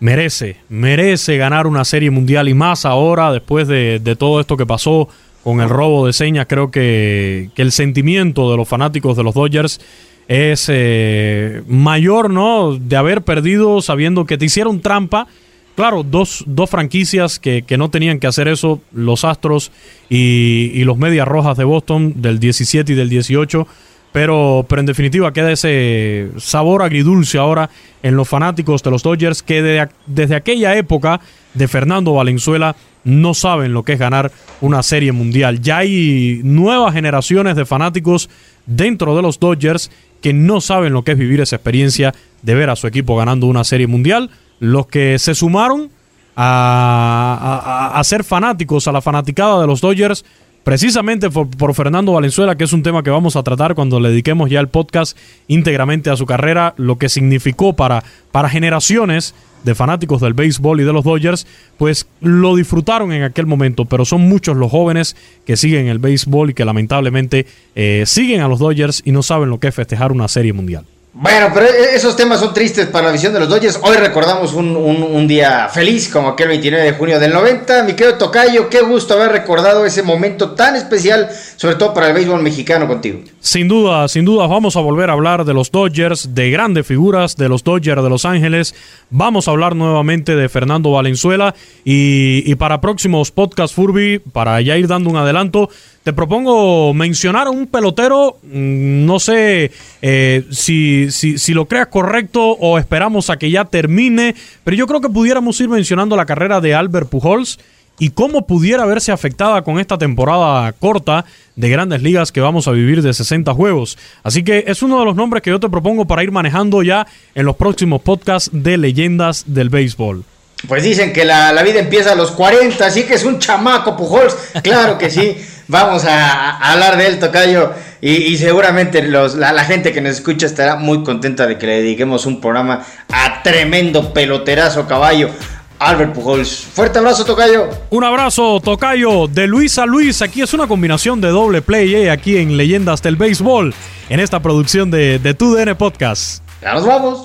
merece, 0.00 0.56
merece 0.68 1.36
ganar 1.36 1.66
una 1.66 1.84
serie 1.84 2.10
mundial 2.10 2.48
y 2.48 2.54
más 2.54 2.84
ahora 2.84 3.32
después 3.32 3.68
de, 3.68 4.16
todo 4.18 4.40
esto 4.40 4.56
que 4.56 4.66
pasó 4.66 5.08
con 5.42 5.60
el 5.60 5.68
robo 5.68 6.06
de 6.06 6.12
señas, 6.12 6.46
creo 6.48 6.70
que, 6.70 7.50
el 7.56 7.72
sentimiento 7.72 8.50
de 8.50 8.56
los 8.56 8.68
fanáticos 8.68 9.16
de 9.16 9.22
los 9.22 9.34
Dodgers 9.34 9.80
es 10.28 10.66
eh, 10.68 11.62
mayor, 11.68 12.30
¿no? 12.30 12.76
De 12.76 12.96
haber 12.96 13.22
perdido 13.22 13.80
sabiendo 13.80 14.26
que 14.26 14.38
te 14.38 14.46
hicieron 14.46 14.80
trampa 14.80 15.28
Claro, 15.76 16.02
dos, 16.02 16.42
dos 16.46 16.70
franquicias 16.70 17.38
que, 17.38 17.62
no 17.76 17.90
tenían 17.90 18.18
que 18.18 18.26
hacer 18.26 18.48
eso, 18.48 18.80
los 18.92 19.26
Astros 19.26 19.70
y, 20.08 20.82
los 20.84 20.96
Medias 20.96 21.28
Rojas 21.28 21.58
de 21.58 21.64
Boston 21.64 22.14
del 22.16 22.40
17 22.40 22.94
y 22.94 22.96
del 22.96 23.10
18. 23.10 23.68
Pero, 24.16 24.64
pero 24.66 24.80
en 24.80 24.86
definitiva 24.86 25.30
queda 25.30 25.52
ese 25.52 26.30
sabor 26.38 26.82
agridulce 26.82 27.36
ahora 27.36 27.68
en 28.02 28.16
los 28.16 28.26
fanáticos 28.26 28.82
de 28.82 28.90
los 28.90 29.02
Dodgers 29.02 29.42
que 29.42 29.60
desde 30.06 30.34
aquella 30.34 30.74
época 30.74 31.20
de 31.52 31.68
Fernando 31.68 32.14
Valenzuela 32.14 32.76
no 33.04 33.34
saben 33.34 33.74
lo 33.74 33.82
que 33.82 33.92
es 33.92 33.98
ganar 33.98 34.32
una 34.62 34.82
serie 34.82 35.12
mundial. 35.12 35.60
Ya 35.60 35.76
hay 35.76 36.40
nuevas 36.44 36.94
generaciones 36.94 37.56
de 37.56 37.66
fanáticos 37.66 38.30
dentro 38.64 39.14
de 39.16 39.20
los 39.20 39.38
Dodgers 39.38 39.90
que 40.22 40.32
no 40.32 40.62
saben 40.62 40.94
lo 40.94 41.04
que 41.04 41.12
es 41.12 41.18
vivir 41.18 41.42
esa 41.42 41.56
experiencia 41.56 42.14
de 42.40 42.54
ver 42.54 42.70
a 42.70 42.76
su 42.76 42.86
equipo 42.86 43.16
ganando 43.16 43.46
una 43.46 43.64
serie 43.64 43.86
mundial 43.86 44.30
los 44.60 44.86
que 44.86 45.18
se 45.18 45.34
sumaron 45.34 45.90
a, 46.36 48.00
ser 48.04 48.24
fanáticos, 48.24 48.88
a 48.88 48.92
la 48.92 49.00
fanaticada 49.00 49.60
de 49.60 49.66
los 49.66 49.80
Dodgers, 49.80 50.24
precisamente 50.66 51.30
por, 51.30 51.74
Fernando 51.74 52.10
Valenzuela, 52.10 52.56
que 52.56 52.64
es 52.64 52.72
un 52.72 52.82
tema 52.82 53.04
que 53.04 53.10
vamos 53.10 53.36
a 53.36 53.44
tratar 53.44 53.76
cuando 53.76 54.00
le 54.00 54.08
dediquemos 54.08 54.50
ya 54.50 54.58
el 54.58 54.66
podcast 54.66 55.16
íntegramente 55.46 56.10
a 56.10 56.16
su 56.16 56.26
carrera, 56.26 56.74
lo 56.76 56.98
que 56.98 57.08
significó 57.08 57.74
para, 57.74 58.02
para 58.32 58.48
generaciones 58.48 59.32
de 59.62 59.76
fanáticos 59.76 60.20
del 60.20 60.34
béisbol 60.34 60.80
y 60.80 60.84
de 60.84 60.92
los 60.92 61.04
Dodgers, 61.04 61.46
pues 61.78 62.08
lo 62.20 62.56
disfrutaron 62.56 63.12
en 63.12 63.22
aquel 63.22 63.46
momento, 63.46 63.84
pero 63.84 64.04
son 64.04 64.22
muchos 64.22 64.56
los 64.56 64.72
jóvenes 64.72 65.14
que 65.44 65.56
siguen 65.56 65.86
el 65.86 66.00
béisbol 66.00 66.50
y 66.50 66.54
que 66.54 66.64
lamentablemente 66.64 67.46
eh, 67.76 68.02
siguen 68.04 68.40
a 68.40 68.48
los 68.48 68.58
Dodgers 68.58 69.02
y 69.04 69.12
no 69.12 69.22
saben 69.22 69.50
lo 69.50 69.60
que 69.60 69.68
es 69.68 69.74
festejar 69.74 70.10
una 70.10 70.26
serie 70.26 70.52
mundial. 70.52 70.84
Bueno, 71.18 71.50
pero 71.54 71.66
e-, 71.66 71.94
esos 71.94 72.14
temas 72.14 72.40
son 72.40 72.52
tristes 72.52 72.88
para 72.88 73.06
la 73.06 73.12
visión 73.12 73.32
de 73.32 73.40
los 73.40 73.48
Dodgers. 73.48 73.78
Hoy 73.82 73.96
recordamos 73.96 74.52
un, 74.52 75.26
día 75.26 75.66
feliz 75.70 76.10
como 76.10 76.28
aquel 76.28 76.48
29 76.48 76.84
de 76.84 76.92
junio 76.92 77.18
del 77.18 77.32
90. 77.32 77.84
Mi 77.84 77.94
querido 77.94 78.18
Tocayo, 78.18 78.68
qué 78.68 78.82
gusto 78.82 79.14
haber 79.14 79.32
recordado 79.32 79.86
ese 79.86 80.02
momento 80.02 80.50
tan 80.50 80.76
especial, 80.76 81.30
sobre 81.56 81.76
todo 81.76 81.94
para 81.94 82.08
el 82.08 82.12
béisbol 82.12 82.42
mexicano 82.42 82.86
contigo. 82.86 83.20
Sin 83.46 83.68
duda, 83.68 84.08
sin 84.08 84.24
duda, 84.24 84.48
vamos 84.48 84.74
a 84.74 84.80
volver 84.80 85.08
a 85.08 85.12
hablar 85.12 85.44
de 85.44 85.54
los 85.54 85.70
Dodgers, 85.70 86.34
de 86.34 86.50
grandes 86.50 86.84
figuras 86.84 87.36
de 87.36 87.48
los 87.48 87.62
Dodgers 87.62 88.02
de 88.02 88.10
Los 88.10 88.24
Ángeles. 88.24 88.74
Vamos 89.08 89.46
a 89.46 89.52
hablar 89.52 89.76
nuevamente 89.76 90.34
de 90.34 90.48
Fernando 90.48 90.90
Valenzuela 90.90 91.54
y, 91.84 92.42
y 92.44 92.56
para 92.56 92.80
próximos 92.80 93.30
podcast 93.30 93.72
Furby, 93.72 94.18
para 94.18 94.60
ya 94.62 94.76
ir 94.76 94.88
dando 94.88 95.10
un 95.10 95.16
adelanto, 95.16 95.70
te 96.06 96.12
propongo 96.12 96.94
mencionar 96.94 97.48
a 97.48 97.50
un 97.50 97.66
pelotero, 97.66 98.38
mm, 98.44 99.06
no 99.06 99.18
sé 99.18 99.72
eh, 100.02 100.44
si, 100.50 101.10
si, 101.10 101.52
lo 101.52 101.66
creas 101.66 101.86
correcto 101.86 102.50
o 102.50 102.78
esperamos 102.78 103.28
a 103.28 103.38
que 103.38 103.50
ya 103.50 103.64
termine, 103.64 104.36
pero 104.62 104.76
yo 104.76 104.86
creo 104.86 105.00
que 105.00 105.08
pudiéramos 105.08 105.60
ir 105.60 105.68
mencionando 105.68 106.16
la 106.16 106.24
carrera 106.24 106.60
de 106.60 106.74
Albert 106.74 107.08
Pujols 107.08 107.58
y 107.98 108.10
cómo 108.10 108.46
pudiera 108.46 108.84
verse 108.84 109.12
afectada 109.12 109.62
con 109.62 109.78
esta 109.78 109.98
temporada 109.98 110.72
corta 110.72 111.24
de 111.54 111.68
grandes 111.68 112.02
ligas 112.02 112.32
que 112.32 112.40
vamos 112.40 112.68
a 112.68 112.72
vivir 112.72 113.02
de 113.02 113.14
60 113.14 113.52
juegos. 113.54 113.98
Así 114.22 114.42
que 114.42 114.64
es 114.66 114.82
uno 114.82 114.98
de 114.98 115.04
los 115.04 115.16
nombres 115.16 115.42
que 115.42 115.50
yo 115.50 115.60
te 115.60 115.68
propongo 115.68 116.06
para 116.06 116.22
ir 116.22 116.32
manejando 116.32 116.82
ya 116.82 117.06
en 117.34 117.46
los 117.46 117.56
próximos 117.56 118.02
podcasts 118.02 118.50
de 118.52 118.76
leyendas 118.76 119.44
del 119.46 119.70
béisbol. 119.70 120.24
Pues 120.68 120.82
dicen 120.82 121.12
que 121.12 121.24
la, 121.24 121.52
la 121.52 121.62
vida 121.62 121.80
empieza 121.80 122.12
a 122.12 122.14
los 122.14 122.30
40, 122.32 122.84
así 122.86 123.04
que 123.04 123.14
es 123.14 123.24
un 123.24 123.38
chamaco 123.38 123.96
Pujols. 123.96 124.34
Claro 124.62 124.98
que 124.98 125.10
sí. 125.10 125.36
vamos 125.68 126.04
a, 126.04 126.72
hablar 126.72 126.96
de 126.96 127.06
él, 127.06 127.18
Tocayo, 127.18 127.72
y, 128.00 128.36
seguramente 128.36 129.02
los, 129.02 129.34
la, 129.34 129.64
gente 129.64 129.92
que 129.92 130.00
nos 130.00 130.12
escucha 130.12 130.46
estará 130.46 130.76
muy 130.76 131.02
contenta 131.02 131.46
de 131.46 131.58
que 131.58 131.66
le 131.66 131.82
dediquemos 131.82 132.26
un 132.26 132.40
programa 132.40 132.84
a 133.12 133.42
tremendo 133.42 134.12
peloterazo 134.12 134.86
caballo. 134.86 135.30
Albert 135.78 136.14
Pujols. 136.14 136.66
Fuerte 136.72 136.98
abrazo, 136.98 137.24
Tocayo. 137.24 137.68
Un 137.90 138.04
abrazo, 138.04 138.60
Tocayo. 138.60 139.26
De 139.28 139.46
Luis 139.46 139.78
a 139.78 139.86
Luis. 139.86 140.22
Aquí 140.22 140.42
es 140.42 140.54
una 140.54 140.66
combinación 140.66 141.20
de 141.20 141.28
doble 141.28 141.62
play 141.62 141.94
eh, 141.94 142.10
aquí 142.10 142.36
en 142.36 142.56
Leyendas 142.56 143.02
del 143.02 143.16
Béisbol. 143.16 143.74
En 144.08 144.20
esta 144.20 144.40
producción 144.40 144.90
de, 144.90 145.18
de 145.18 145.34
TUDN 145.34 145.76
Podcast. 145.76 146.42
Ya 146.62 146.74
nos 146.74 146.86
vamos. 146.86 147.24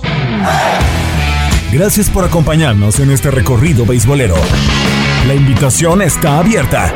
Gracias 1.72 2.10
por 2.10 2.24
acompañarnos 2.24 3.00
en 3.00 3.10
este 3.10 3.30
recorrido 3.30 3.86
beisbolero. 3.86 4.36
La 5.26 5.34
invitación 5.34 6.02
está 6.02 6.38
abierta. 6.38 6.94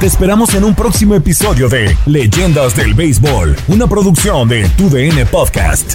Te 0.00 0.06
esperamos 0.06 0.54
en 0.54 0.64
un 0.64 0.74
próximo 0.74 1.14
episodio 1.14 1.68
de 1.68 1.96
Leyendas 2.06 2.74
del 2.76 2.94
Béisbol, 2.94 3.56
una 3.68 3.86
producción 3.86 4.48
de 4.48 4.68
TUDN 4.70 5.26
Podcast. 5.28 5.94